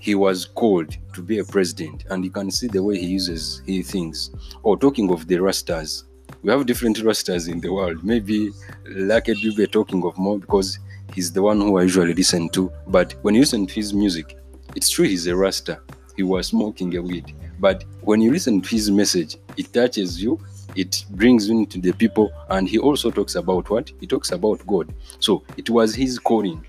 he 0.00 0.14
was 0.14 0.44
called 0.44 0.98
to 1.14 1.22
be 1.22 1.38
a 1.38 1.44
president, 1.44 2.04
and 2.10 2.22
you 2.22 2.30
can 2.30 2.50
see 2.50 2.66
the 2.66 2.82
way 2.82 2.98
he 2.98 3.06
uses 3.06 3.62
he 3.64 3.82
thinks. 3.82 4.28
Or 4.64 4.76
talking 4.76 5.10
of 5.10 5.26
the 5.26 5.36
Rastas, 5.36 6.04
we 6.42 6.52
have 6.52 6.66
different 6.66 6.98
Rastas 6.98 7.50
in 7.50 7.62
the 7.62 7.72
world. 7.72 8.04
Maybe 8.04 8.50
like 8.84 9.28
Lucky 9.28 9.34
Dube 9.36 9.72
talking 9.72 10.04
of 10.04 10.18
more 10.18 10.38
because 10.38 10.78
he's 11.14 11.32
the 11.32 11.40
one 11.40 11.58
who 11.58 11.78
I 11.78 11.84
usually 11.84 12.12
listen 12.12 12.50
to. 12.50 12.70
But 12.86 13.14
when 13.22 13.34
you 13.34 13.40
listen 13.40 13.66
to 13.66 13.74
his 13.74 13.94
music, 13.94 14.36
it's 14.76 14.90
true 14.90 15.06
he's 15.06 15.26
a 15.26 15.34
Rasta. 15.34 15.80
He 16.16 16.22
was 16.22 16.48
smoking 16.48 16.94
a 16.98 17.00
weed. 17.00 17.34
But 17.60 17.84
when 18.00 18.20
you 18.20 18.32
listen 18.32 18.60
to 18.62 18.68
his 18.68 18.90
message, 18.90 19.36
it 19.56 19.72
touches 19.72 20.22
you, 20.22 20.40
it 20.74 21.04
brings 21.10 21.48
you 21.48 21.58
into 21.58 21.78
the 21.80 21.92
people, 21.92 22.32
and 22.48 22.68
he 22.68 22.78
also 22.78 23.10
talks 23.10 23.34
about 23.34 23.68
what? 23.70 23.92
He 24.00 24.06
talks 24.06 24.32
about 24.32 24.66
God. 24.66 24.92
So 25.18 25.44
it 25.56 25.68
was 25.70 25.94
his 25.94 26.18
calling. 26.18 26.64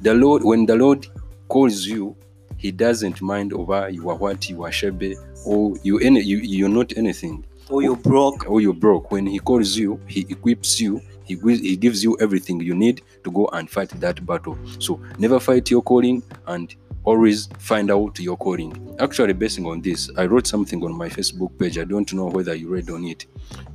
The 0.00 0.14
Lord, 0.14 0.42
when 0.42 0.66
the 0.66 0.74
Lord 0.74 1.06
calls 1.48 1.86
you, 1.86 2.16
he 2.56 2.70
doesn't 2.70 3.22
mind 3.22 3.52
over 3.52 3.88
you 3.88 4.08
are 4.10 4.16
what 4.16 4.48
you 4.48 4.62
are 4.64 4.70
shebe 4.70 5.16
or 5.44 5.74
you 5.82 5.98
any 5.98 6.20
you 6.22 6.38
you're 6.38 6.68
not 6.68 6.96
anything 6.96 7.44
Or 7.68 7.82
you're 7.82 7.96
broke. 7.96 8.48
or 8.48 8.60
you're 8.60 8.72
broke. 8.72 9.10
When 9.10 9.26
he 9.26 9.40
calls 9.40 9.76
you, 9.76 10.00
he 10.06 10.20
equips 10.28 10.80
you, 10.80 11.00
he, 11.24 11.34
he 11.36 11.76
gives 11.76 12.04
you 12.04 12.16
everything 12.20 12.60
you 12.60 12.74
need 12.76 13.02
to 13.24 13.30
go 13.32 13.48
and 13.52 13.68
fight 13.68 13.90
that 14.00 14.24
battle. 14.24 14.56
So 14.78 15.00
never 15.18 15.40
fight 15.40 15.70
your 15.70 15.82
calling 15.82 16.22
and 16.46 16.72
always 17.04 17.48
find 17.58 17.90
out 17.90 18.18
your 18.18 18.36
calling. 18.36 18.96
Actually, 18.98 19.32
basing 19.32 19.66
on 19.66 19.80
this, 19.80 20.10
I 20.16 20.26
wrote 20.26 20.46
something 20.46 20.82
on 20.84 20.94
my 20.94 21.08
Facebook 21.08 21.58
page. 21.58 21.78
I 21.78 21.84
don't 21.84 22.12
know 22.12 22.26
whether 22.26 22.54
you 22.54 22.68
read 22.68 22.90
on 22.90 23.04
it. 23.04 23.26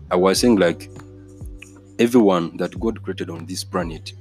I 0.09 0.15
was 0.15 0.39
saying 0.39 0.57
like 0.57 0.89
everyone 1.99 2.55
that 2.57 2.79
God 2.79 3.01
created 3.03 3.29
on 3.29 3.45
this 3.45 3.63
planet, 3.63 4.13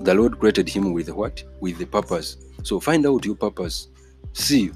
the 0.00 0.14
Lord 0.14 0.38
created 0.38 0.68
him 0.68 0.92
with 0.92 1.08
what? 1.10 1.42
With 1.60 1.78
the 1.78 1.86
purpose. 1.86 2.36
So 2.62 2.78
find 2.80 3.06
out 3.06 3.24
your 3.24 3.34
purpose. 3.34 3.88
See, 4.32 4.70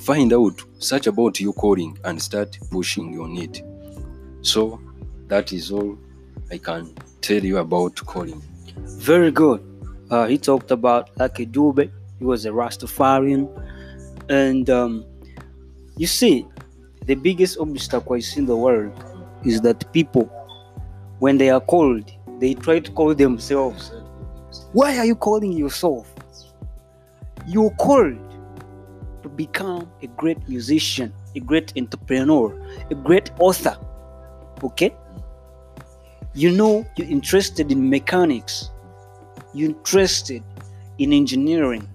find 0.00 0.32
out, 0.32 0.62
search 0.78 1.06
about 1.06 1.40
your 1.40 1.52
calling 1.52 1.98
and 2.04 2.20
start 2.20 2.58
pushing 2.70 3.18
on 3.20 3.36
it. 3.36 3.62
So 4.42 4.80
that 5.26 5.52
is 5.52 5.70
all 5.70 5.98
I 6.50 6.58
can 6.58 6.94
tell 7.20 7.44
you 7.44 7.58
about 7.58 7.96
calling. 8.06 8.42
Very 8.76 9.30
good. 9.30 9.62
Uh, 10.10 10.26
he 10.26 10.38
talked 10.38 10.70
about 10.70 11.10
Lucky 11.18 11.46
Dube. 11.46 11.90
He 12.18 12.24
was 12.24 12.46
a 12.46 12.50
Rastafarian. 12.50 13.48
And 14.28 14.68
um, 14.68 15.04
you 15.96 16.06
see, 16.06 16.46
the 17.06 17.14
biggest 17.14 17.58
obstacle 17.58 18.14
I 18.14 18.20
see 18.20 18.40
in 18.40 18.46
the 18.46 18.56
world 18.56 18.92
is 19.44 19.60
that 19.62 19.90
people, 19.92 20.24
when 21.20 21.38
they 21.38 21.50
are 21.50 21.60
called, 21.60 22.10
they 22.38 22.54
try 22.54 22.80
to 22.80 22.90
call 22.92 23.14
themselves. 23.14 23.92
Why 24.72 24.98
are 24.98 25.04
you 25.04 25.14
calling 25.14 25.52
yourself? 25.52 26.12
You're 27.46 27.70
called 27.70 28.18
to 29.22 29.28
become 29.28 29.90
a 30.02 30.06
great 30.08 30.48
musician, 30.48 31.12
a 31.34 31.40
great 31.40 31.72
entrepreneur, 31.76 32.54
a 32.90 32.94
great 32.94 33.30
author. 33.38 33.76
Okay? 34.62 34.94
You 36.34 36.50
know, 36.50 36.86
you're 36.96 37.08
interested 37.08 37.72
in 37.72 37.88
mechanics, 37.88 38.70
you're 39.54 39.70
interested 39.70 40.42
in 40.98 41.12
engineering, 41.12 41.88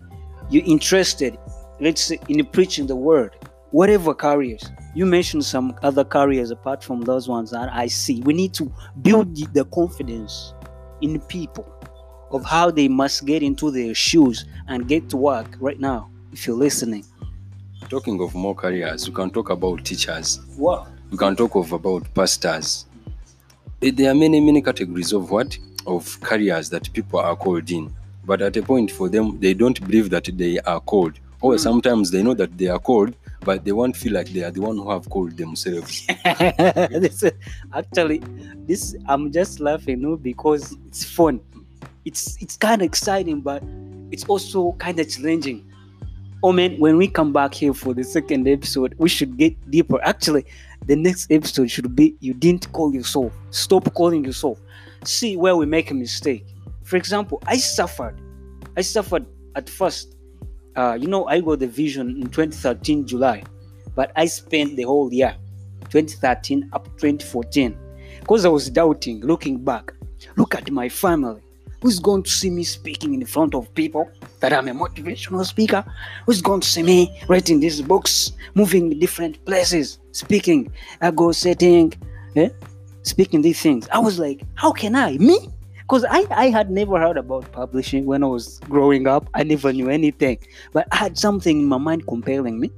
you're 0.54 0.63
interested, 0.66 1.38
let's 1.80 2.02
say, 2.04 2.20
in 2.30 2.46
preaching 2.46 2.86
the 2.88 2.96
word, 2.96 3.36
whatever 3.72 4.13
careers. 4.13 4.63
You 4.94 5.06
mentioned 5.08 5.44
some 5.46 5.76
other 5.82 6.04
careers 6.04 6.52
apart 6.52 6.84
from 6.84 7.02
those 7.02 7.28
ones 7.28 7.50
that 7.52 7.74
I 7.74 7.88
see. 7.88 8.22
We 8.22 8.34
need 8.34 8.54
to 8.56 8.72
build 9.02 9.36
the- 9.36 9.48
the 9.54 9.66
confidence 9.66 10.54
in 11.02 11.20
people 11.22 11.66
of 12.32 12.44
how 12.46 12.70
they 12.72 12.88
must 12.88 13.26
get 13.26 13.42
into 13.44 13.72
their 13.72 13.94
shoes 13.96 14.46
and 14.68 14.88
get 14.88 15.10
to 15.10 15.18
work 15.18 15.58
right 15.60 15.80
now. 15.80 16.10
If 16.32 16.46
you're 16.48 16.58
listening, 16.58 17.06
Talking 17.89 18.22
of 18.22 18.34
more 18.34 18.56
careers, 18.56 19.06
you 19.08 19.13
can 19.13 19.30
talk 19.30 19.50
about 19.50 19.84
teachers. 19.84 20.39
what? 20.58 20.88
You 21.12 21.18
can 21.18 21.36
talk 21.36 21.56
of 21.56 21.74
about 21.74 22.12
pastors. 22.13 22.86
Eh, 23.82 23.92
There 23.94 24.10
are 24.10 24.16
many, 24.16 24.39
many 24.39 24.62
categories 24.62 25.12
of 25.13 25.30
what? 25.30 25.58
Of 25.86 26.18
careers 26.22 26.70
that 26.70 26.92
people 26.94 27.20
are 27.20 27.36
called 27.36 27.70
in. 27.70 27.92
But 28.26 28.42
at 28.42 28.56
a 28.58 28.62
point 28.62 28.92
for 28.92 29.10
them, 29.10 29.40
they 29.40 29.54
don't 29.54 29.80
believe 29.82 30.10
that 30.12 30.30
they 30.34 30.60
are 30.60 30.80
called. 30.80 31.20
Or 31.42 31.54
hmm. 31.54 31.58
sometimes 31.58 32.12
they 32.12 32.24
know 32.24 32.34
that 32.36 32.58
they 32.58 32.68
are 32.68 32.80
called, 32.80 33.16
but 33.42 33.66
they 33.66 33.72
won't 33.72 33.98
feel 33.98 34.14
like 34.14 34.30
they 34.30 34.44
are 34.44 34.52
the 34.52 34.62
one 34.62 34.78
who 34.78 34.90
have 34.90 35.10
called 35.10 35.38
themselves. 35.38 36.08
this, 36.24 37.24
actually, 37.74 38.22
this 38.66 38.96
I'm 39.08 39.32
just 39.32 39.60
laughing, 39.60 40.02
no, 40.02 40.16
because 40.16 40.76
it's 40.88 41.04
fun. 41.04 41.42
It's 42.06 42.42
it's 42.42 42.58
kind 42.58 42.82
of 42.82 42.86
exciting, 42.86 43.42
but 43.42 43.64
it's 44.12 44.26
also 44.26 44.74
kind 44.74 45.00
of 45.00 45.10
challenging. 45.10 45.70
Oh 46.42 46.52
man, 46.52 46.78
when 46.78 46.98
we 46.98 47.08
come 47.08 47.32
back 47.32 47.54
here 47.54 47.74
for 47.74 47.94
the 47.94 48.04
second 48.04 48.48
episode, 48.48 48.96
we 48.98 49.08
should 49.08 49.38
get 49.38 49.56
deeper. 49.72 50.02
Actually, 50.04 50.46
the 50.86 50.96
next 50.96 51.32
episode 51.32 51.72
should 51.72 51.96
be 51.96 52.16
you 52.20 52.34
didn't 52.34 52.72
call 52.74 52.94
yourself. 52.94 53.34
Stop 53.52 53.94
calling 53.94 54.26
yourself. 54.26 54.60
See 55.06 55.38
where 55.38 55.56
we 55.56 55.66
make 55.66 55.92
a 55.92 55.94
mistake. 55.94 56.46
For 56.84 56.98
example, 56.98 57.41
I 57.46 57.58
suffered. 57.58 58.19
I 58.78 58.82
suffered 58.82 59.26
at 59.56 59.69
first. 59.69 60.15
Uh, 60.76 60.98
you 61.00 61.08
know, 61.08 61.28
I 61.28 61.39
got 61.39 61.60
the 61.60 61.67
vision 61.67 62.10
in 62.10 62.30
2013 62.30 63.06
July, 63.06 63.43
but 63.96 64.12
I 64.15 64.26
spent 64.26 64.76
the 64.76 64.84
whole 64.84 65.13
year 65.13 65.36
2013 65.89 66.69
up 66.74 66.86
2014 66.98 67.78
because 68.19 68.46
I 68.46 68.50
was 68.50 68.69
doubting. 68.69 69.22
Looking 69.22 69.63
back, 69.63 69.93
look 70.36 70.56
at 70.56 70.72
my 70.72 70.89
family. 70.89 71.41
Who's 71.82 72.00
going 72.00 72.24
to 72.24 72.30
see 72.30 72.50
me 72.50 72.63
speaking 72.63 73.13
in 73.13 73.26
front 73.26 73.54
of 73.54 73.74
people 73.76 74.10
that 74.39 74.54
I'm 74.54 74.69
a 74.69 74.74
motivational 74.74 75.46
speaker? 75.46 75.84
Who's 76.26 76.41
going 76.41 76.62
to 76.62 76.67
see 76.67 76.82
me 76.82 77.22
writing 77.28 77.60
these 77.60 77.82
books, 77.82 78.32
moving 78.56 78.98
different 79.00 79.43
places, 79.46 80.00
speaking, 80.13 80.72
I 81.02 81.12
go 81.12 81.34
setting, 81.34 81.93
eh? 82.38 82.50
speaking 83.02 83.41
these 83.41 83.62
things? 83.62 83.89
I 83.91 84.00
was 84.00 84.17
like, 84.17 84.43
how 84.56 84.72
can 84.72 84.96
I? 84.96 85.17
Me? 85.17 85.50
Because 85.84 86.06
I, 86.10 86.26
I 86.32 86.50
had 86.50 86.72
never 86.72 86.98
heard 86.98 87.17
about 87.17 87.52
publishing 87.52 88.06
when 88.06 88.24
I 88.24 88.28
was 88.28 88.60
growing 88.69 89.06
up. 89.06 89.30
I 89.34 89.43
never 89.43 89.72
knew 89.74 89.89
anything. 89.89 90.39
But 90.72 90.88
I 90.91 90.96
had 90.96 91.17
something 91.17 91.60
in 91.60 91.65
my 91.65 91.78
mind 91.78 92.08
compelling 92.08 92.60
me. 92.60 92.72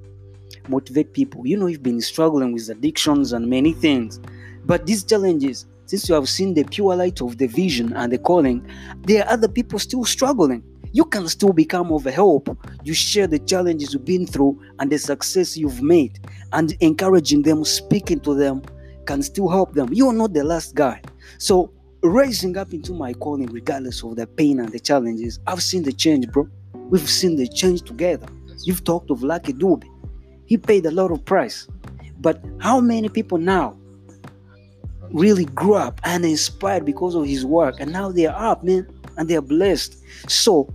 Motivate 0.68 1.14
people. 1.14 1.46
You 1.46 1.58
know, 1.58 1.68
you've 1.68 1.84
been 1.84 2.02
struggling 2.02 2.52
with 2.52 2.70
addictions 2.70 3.32
and 3.32 3.48
many 3.48 3.74
things. 3.74 4.20
But 4.66 4.88
these 4.88 5.04
challenges, 5.04 5.68
since 5.86 6.10
you 6.10 6.16
have 6.16 6.28
seen 6.28 6.56
the 6.56 6.64
pure 6.64 6.96
light 6.96 7.22
of 7.22 7.38
the 7.38 7.46
vision 7.46 7.94
and 7.94 8.12
the 8.12 8.18
calling, 8.18 8.68
there 9.04 9.24
are 9.24 9.32
other 9.34 9.48
people 9.48 9.78
still 9.78 10.04
struggling. 10.04 10.64
You 10.92 11.06
can 11.06 11.28
still 11.28 11.54
become 11.54 11.92
of 11.92 12.06
help. 12.06 12.58
You 12.84 12.94
share 12.94 13.28
the 13.28 13.38
challenges 13.40 13.94
you've 13.94 14.06
been 14.06 14.26
through 14.26 14.60
and 14.80 14.92
the 14.92 14.98
success 14.98 15.56
you've 15.56 15.82
made, 15.82 16.20
and 16.54 16.76
encouraging 16.80 17.44
them, 17.44 17.64
speaking 17.66 18.20
to 18.22 18.34
them 18.34 18.64
can 19.06 19.22
still 19.22 19.48
help 19.48 19.74
them. 19.74 19.94
You 19.94 20.10
are 20.10 20.14
not 20.14 20.34
the 20.34 20.44
last 20.44 20.74
guy. 20.74 21.02
So, 21.38 21.72
rising 22.10 22.58
up 22.58 22.74
into 22.74 22.94
my 22.94 23.14
calling, 23.14 23.48
regardless 23.48 24.04
of 24.04 24.16
the 24.16 24.28
pain 24.28 24.60
and 24.60 24.70
the 24.70 24.80
challenges, 24.80 25.40
I've 25.48 25.64
seen 25.64 25.84
the 25.84 25.94
change, 25.94 26.28
bro. 26.30 26.48
We've 26.74 27.10
seen 27.10 27.36
the 27.36 27.48
change 27.48 27.82
together. 27.84 28.28
You've 28.64 28.84
talked 28.84 29.12
of 29.12 29.24
Lucky 29.24 29.54
Dube. 29.54 29.86
He 30.46 30.58
paid 30.58 30.86
a 30.86 30.92
lot 30.92 31.12
of 31.12 31.24
price. 31.26 31.68
But 32.20 32.44
how 32.60 32.80
many 32.80 33.10
people 33.10 33.38
now 33.38 33.78
really 35.12 35.46
grew 35.46 35.76
up 35.76 36.02
and 36.04 36.26
inspired 36.26 36.86
because 36.86 37.16
of 37.16 37.26
his 37.26 37.46
work 37.46 37.76
and 37.80 37.92
now 37.92 38.12
they 38.12 38.26
are 38.26 38.52
up 38.52 38.64
man 38.64 38.88
and 39.18 39.30
they 39.30 39.36
are 39.36 39.42
blessed 39.42 40.04
so 40.28 40.68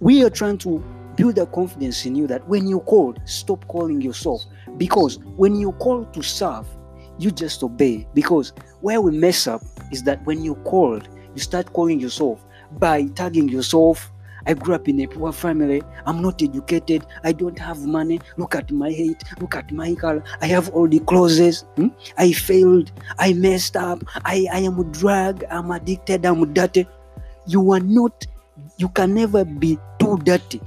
we 0.00 0.24
are 0.24 0.30
trying 0.30 0.58
to 0.58 0.78
build 1.16 1.36
that 1.36 1.52
confidence 1.52 2.04
in 2.04 2.14
you 2.14 2.26
that 2.26 2.46
when 2.48 2.66
you 2.66 2.80
called 2.80 3.20
stop 3.24 3.66
calling 3.68 4.00
yourself 4.00 4.44
because 4.76 5.18
when 5.36 5.54
you 5.54 5.72
call 5.72 6.04
to 6.06 6.22
serve 6.22 6.66
you 7.18 7.30
just 7.30 7.62
obey 7.62 8.06
because 8.14 8.52
where 8.80 9.00
we 9.00 9.10
mess 9.10 9.46
up 9.46 9.62
is 9.90 10.02
that 10.04 10.24
when 10.24 10.42
you 10.42 10.54
called 10.56 11.08
you 11.34 11.40
start 11.40 11.72
calling 11.72 12.00
yourself 12.00 12.44
by 12.78 13.04
tagging 13.14 13.48
yourself 13.48 14.10
I 14.48 14.54
grew 14.54 14.74
up 14.74 14.88
in 14.88 15.00
a 15.00 15.06
poor 15.06 15.30
family. 15.30 15.82
I'm 16.06 16.22
not 16.22 16.42
educated. 16.42 17.04
I 17.22 17.32
don't 17.32 17.58
have 17.58 17.84
money. 17.84 18.18
Look 18.38 18.54
at 18.54 18.70
my 18.70 18.90
height. 18.90 19.22
Look 19.40 19.54
at 19.54 19.70
my 19.72 19.94
color. 19.94 20.24
I 20.40 20.46
have 20.46 20.70
all 20.70 20.88
the 20.88 21.00
clothes. 21.00 21.64
Hmm? 21.76 21.88
I 22.16 22.32
failed. 22.32 22.90
I 23.18 23.34
messed 23.34 23.76
up. 23.76 24.02
I, 24.24 24.46
I 24.50 24.60
am 24.60 24.78
a 24.78 24.84
drug. 24.84 25.44
I'm 25.50 25.70
addicted. 25.70 26.24
I'm 26.24 26.50
dirty. 26.54 26.86
You 27.46 27.72
are 27.72 27.80
not, 27.80 28.26
you 28.78 28.88
can 28.88 29.12
never 29.12 29.44
be 29.44 29.78
too 29.98 30.16
dirty 30.24 30.62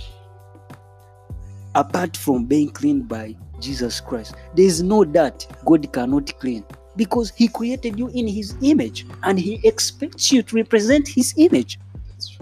apart 1.73 2.15
from 2.15 2.45
being 2.45 2.69
cleaned 2.69 3.07
by 3.07 3.35
Jesus 3.59 3.99
Christ. 3.99 4.35
There 4.55 4.65
is 4.65 4.83
no 4.83 5.03
dirt 5.05 5.47
God 5.65 5.91
cannot 5.91 6.37
clean 6.39 6.65
because 6.95 7.31
He 7.31 7.47
created 7.47 7.97
you 7.97 8.09
in 8.09 8.27
His 8.27 8.55
image 8.61 9.05
and 9.23 9.39
He 9.39 9.59
expects 9.67 10.31
you 10.31 10.43
to 10.43 10.55
represent 10.55 11.07
His 11.07 11.33
image. 11.37 11.79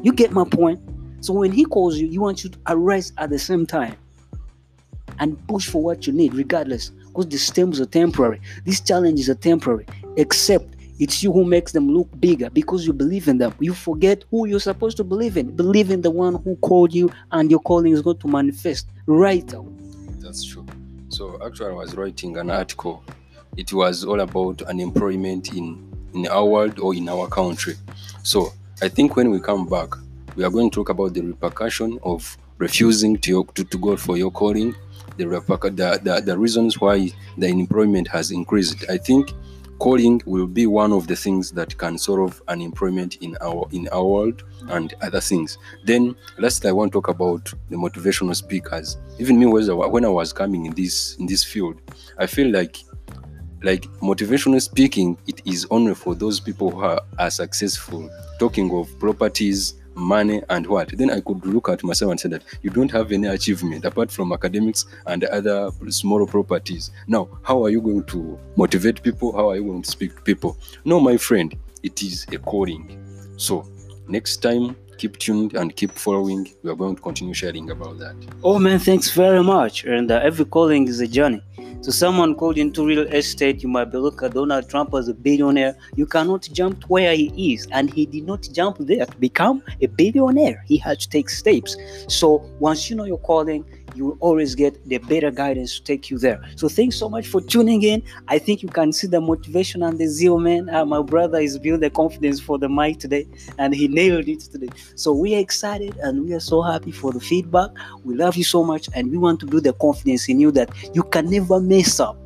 You 0.02 0.14
get 0.14 0.32
my 0.32 0.46
point? 0.46 0.80
So 1.22 1.34
when 1.34 1.52
he 1.52 1.66
calls 1.66 1.98
you, 1.98 2.08
you 2.08 2.22
want 2.22 2.44
you 2.44 2.50
to 2.50 2.60
arise 2.68 3.12
at 3.18 3.30
the 3.30 3.40
same 3.40 3.66
time 3.66 3.96
and 5.20 5.38
push 5.48 5.68
for 5.68 5.84
what 5.84 6.08
you 6.08 6.14
need, 6.14 6.34
regardless. 6.34 6.90
Because 7.08 7.28
the 7.28 7.38
stems 7.38 7.82
are 7.82 7.86
temporary. 7.86 8.40
These 8.64 8.82
challenges 8.82 9.30
are 9.30 9.36
temporary, 9.36 9.86
except 10.16 10.76
it's 11.00 11.22
you 11.24 11.32
who 11.32 11.44
makes 11.44 11.72
them 11.72 11.90
look 11.90 12.08
bigger 12.20 12.50
because 12.50 12.86
you 12.86 12.94
believe 12.94 13.28
in 13.28 13.38
them. 13.38 13.54
You 13.60 13.74
forget 13.74 14.24
who 14.32 14.48
you're 14.48 14.60
supposed 14.60 14.98
to 14.98 15.04
believe 15.04 15.36
in. 15.38 15.56
Believe 15.56 15.92
in 15.92 16.02
the 16.02 16.12
one 16.12 16.36
who 16.36 16.56
called 16.58 16.94
you, 16.94 17.12
and 17.32 17.52
your 17.52 17.60
calling 17.62 17.92
is 17.92 18.02
going 18.02 18.20
to 18.20 18.28
manifest 18.28 18.88
right 19.06 19.54
out. 19.54 19.68
That's 20.20 20.44
true. 20.44 20.66
So 21.10 21.40
actually, 21.46 21.72
I 21.72 21.74
was 21.74 21.96
writing 21.96 22.38
an 22.38 22.50
article. 22.50 23.04
It 23.58 23.74
was 23.74 24.06
all 24.06 24.20
about 24.22 24.62
unemployment 24.64 25.54
in 25.54 25.86
in 26.14 26.28
our 26.28 26.46
world 26.46 26.80
or 26.80 26.96
in 26.96 27.08
our 27.10 27.28
country. 27.28 27.76
So 28.24 28.54
I 28.82 28.88
think 28.90 29.16
when 29.16 29.30
we 29.30 29.40
come 29.40 29.68
back, 29.68 29.90
we 30.36 30.44
are 30.44 30.50
going 30.50 30.70
to 30.70 30.76
talk 30.76 30.90
about 30.90 31.14
the 31.14 31.22
repercussion 31.22 32.00
of 32.04 32.38
refusing 32.58 33.18
to 33.18 33.44
to, 33.56 33.64
to 33.64 33.78
go 33.78 33.96
for 33.98 34.18
your 34.18 34.32
calling, 34.32 34.76
the, 35.18 35.26
the, 35.26 36.00
the 36.04 36.22
the 36.22 36.38
reasons 36.38 36.80
why 36.80 37.12
the 37.38 37.48
unemployment 37.48 38.08
has 38.08 38.32
increased. 38.32 38.86
I 38.90 38.98
think 38.98 39.32
calling 39.80 40.22
will 40.26 40.46
be 40.46 40.68
one 40.68 40.92
of 40.92 41.08
the 41.08 41.16
things 41.16 41.52
that 41.52 41.78
can 41.78 41.98
solve 41.98 42.42
unemployment 42.48 43.16
in 43.18 43.36
our 43.42 43.68
in 43.72 43.88
our 43.92 44.04
world 44.06 44.44
and 44.70 44.94
other 45.02 45.22
things. 45.22 45.58
Then 45.86 46.16
last 46.38 46.66
I 46.66 46.72
want 46.72 46.92
to 46.92 46.98
talk 46.98 47.08
about 47.08 47.52
the 47.70 47.78
motivational 47.78 48.36
speakers. 48.36 48.98
Even 49.20 49.40
me 49.40 49.46
when 49.46 50.06
I 50.06 50.10
was 50.10 50.34
coming 50.34 50.66
in 50.66 50.74
this 50.74 51.16
in 51.18 51.26
this 51.26 51.44
field, 51.44 51.82
I 52.18 52.28
feel 52.28 52.52
like 52.52 52.78
like 53.64 53.84
motivational 54.02 54.62
speaking 54.62 55.18
it 55.28 55.42
is 55.46 55.68
only 55.70 55.96
for 55.96 56.16
those 56.16 56.40
people 56.40 56.72
who 56.72 56.82
are, 56.82 57.02
are 57.18 57.30
successful. 57.30 58.10
Talking 58.40 58.72
of 58.74 58.98
properties 59.00 59.76
money 59.96 60.42
and 60.50 60.66
what. 60.66 60.90
Then 60.98 61.12
i 61.12 61.20
could 61.20 61.46
look 61.46 61.70
at 61.70 61.84
myself 61.84 62.12
and 62.12 62.20
say 62.20 62.30
that 62.30 62.44
you 62.62 62.70
don't 62.70 62.92
have 62.92 63.12
any 63.12 63.28
achievement 63.28 63.86
apart 63.86 64.12
from 64.12 64.32
academics 64.32 64.86
and 65.08 65.24
other 65.26 65.72
small 65.90 66.26
properties. 66.26 66.92
Now 67.08 67.28
how 67.44 67.64
are 67.64 67.70
you 67.70 67.82
going 67.82 68.06
to 68.06 68.40
motivate 68.56 69.04
people? 69.04 69.34
How 69.34 69.50
are 69.50 69.56
you 69.56 69.66
going 69.66 69.82
to 69.82 69.92
speak 69.92 70.16
to 70.16 70.22
people? 70.22 70.58
No 70.86 71.00
my 71.00 71.18
friend 71.18 71.56
it 71.84 72.02
is 72.02 72.26
a 72.32 72.38
calling. 72.38 72.98
So 73.38 73.68
next 74.08 74.38
time 74.38 74.76
keep 75.02 75.18
tuned 75.18 75.52
and 75.60 75.76
keep 75.80 75.92
following 76.06 76.42
we 76.64 76.70
are 76.72 76.80
going 76.84 76.96
to 76.96 77.02
continue 77.02 77.34
sharing 77.44 77.70
about 77.72 77.98
that 78.04 78.16
Oh 78.42 78.58
man, 78.58 78.80
thanks 78.80 79.12
very 79.12 79.44
much. 79.44 79.84
And 79.84 80.10
uh, 80.12 80.22
every 80.24 80.46
calling 80.46 80.88
is 80.88 81.00
a 81.02 81.08
journey. 81.08 81.42
So 81.82 81.92
someone 81.92 82.36
called 82.36 82.58
into 82.58 82.86
real 82.86 83.08
estate, 83.08 83.62
you 83.64 83.70
might 83.70 83.92
be 83.92 83.98
looking 83.98 84.28
at 84.28 84.34
Donald 84.34 84.70
Trump 84.70 84.94
as 84.94 85.08
a 85.08 85.14
billionaire. 85.14 85.78
You 85.96 86.06
cannot 86.06 86.48
jump 86.52 86.82
to 86.82 86.88
where 86.88 87.16
he 87.16 87.54
is, 87.54 87.68
and 87.72 87.92
he 87.94 88.06
did 88.06 88.26
not 88.26 88.48
jump 88.52 88.78
there 88.80 89.06
to 89.06 89.18
become 89.18 89.62
a 89.82 89.88
billionaire. 89.88 90.64
He 90.68 90.78
had 90.78 91.00
to 91.00 91.10
take 91.10 91.30
steps. 91.30 91.78
So 92.08 92.50
once 92.60 92.90
you 92.90 92.96
know 92.96 93.06
your 93.06 93.20
calling, 93.20 93.64
you 94.00 94.06
will 94.06 94.18
always 94.22 94.56
get 94.56 94.74
the 94.88 94.98
better 94.98 95.30
guidance 95.30 95.78
to 95.78 95.84
take 95.84 96.10
you 96.10 96.18
there. 96.18 96.42
So 96.56 96.70
thanks 96.70 96.96
so 96.96 97.10
much 97.10 97.28
for 97.28 97.42
tuning 97.42 97.84
in. 97.84 98.02
I 98.30 98.40
think 98.40 98.64
you 98.64 98.70
can 98.70 98.94
see 98.94 99.08
the 99.08 99.20
motivation 99.20 99.84
and 99.84 100.00
the 100.00 100.08
zeal, 100.08 100.40
man. 100.40 100.70
Uh, 100.70 100.86
my 100.86 101.02
brother 101.02 101.40
is 101.40 101.60
building 101.60 101.82
the 101.82 101.90
confidence 101.90 102.40
for 102.40 102.58
the 102.58 102.70
mic 102.70 103.00
today, 103.00 103.28
and 103.58 103.76
he 103.76 103.90
nailed 103.90 104.30
it 104.30 104.40
today. 104.40 104.70
So 104.96 105.12
we 105.12 105.36
are 105.36 105.40
excited 105.40 105.98
and 105.98 106.24
we 106.24 106.34
are 106.34 106.40
so 106.40 106.62
happy 106.62 106.94
for 106.94 107.12
the 107.12 107.20
feedback. 107.20 107.72
We 108.06 108.16
love 108.16 108.38
you 108.38 108.46
so 108.46 108.64
much, 108.64 108.88
and 108.96 109.12
we 109.12 109.18
want 109.18 109.42
to 109.42 109.46
build 109.46 109.66
the 109.66 109.74
confidence 109.74 110.30
in 110.30 110.40
you 110.40 110.52
that 110.52 110.70
you 110.94 111.04
can 111.04 111.30
never 111.30 111.60
mess 111.60 112.00
up, 112.00 112.18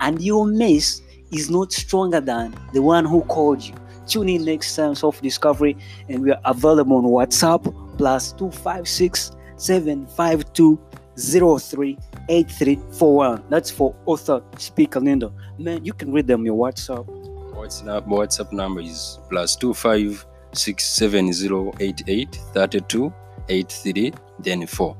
and 0.00 0.22
your 0.22 0.46
mess 0.46 1.02
is 1.32 1.50
not 1.50 1.70
stronger 1.70 2.20
than 2.20 2.54
the 2.72 2.80
one 2.80 3.04
who 3.04 3.20
called 3.24 3.62
you. 3.62 3.74
Tune 4.06 4.30
in 4.30 4.44
next 4.46 4.74
time, 4.74 4.94
Self 4.94 5.20
Discovery, 5.20 5.76
and 6.08 6.22
we 6.22 6.30
are 6.32 6.40
available 6.46 6.96
on 6.96 7.04
WhatsApp 7.04 7.62
plus 7.98 8.32
256 8.32 9.32
752 9.56 10.78
038341. 11.16 13.44
That's 13.48 13.70
for 13.70 13.94
author 14.06 14.42
Speaker 14.58 15.00
Lindo. 15.00 15.32
Man, 15.58 15.84
you 15.84 15.92
can 15.92 16.12
read 16.12 16.26
them 16.26 16.44
your 16.44 16.56
WhatsApp. 16.56 17.06
WhatsApp, 17.54 18.08
WhatsApp 18.08 18.52
number 18.52 18.80
is 18.80 19.20
plus 19.30 19.54
two 19.56 19.72
five 19.74 20.26
six 20.52 20.84
seven 20.84 21.32
zero 21.32 21.72
eight 21.80 22.02
eight 22.08 22.34
thirty 22.52 22.80
two 22.82 23.12
eight 23.48 23.70
three 23.70 24.12
then 24.40 24.66
four. 24.66 24.96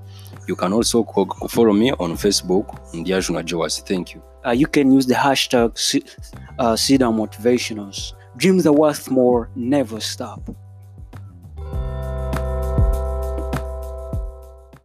You 0.46 0.54
can 0.56 0.72
also 0.72 1.04
follow 1.48 1.72
me 1.72 1.92
on 1.92 2.16
Facebook, 2.16 2.66
Ndiajuna 2.92 3.44
Joas. 3.44 3.80
Thank 3.80 4.14
you. 4.14 4.22
Uh, 4.46 4.50
you 4.50 4.66
can 4.66 4.92
use 4.92 5.06
the 5.06 5.14
hashtag 5.14 5.72
uh, 6.58 6.76
Cedar 6.76 7.06
Motivationals. 7.06 8.12
Dreams 8.36 8.66
are 8.66 8.74
worth 8.74 9.10
more, 9.10 9.48
never 9.54 10.00
stop. 10.00 10.50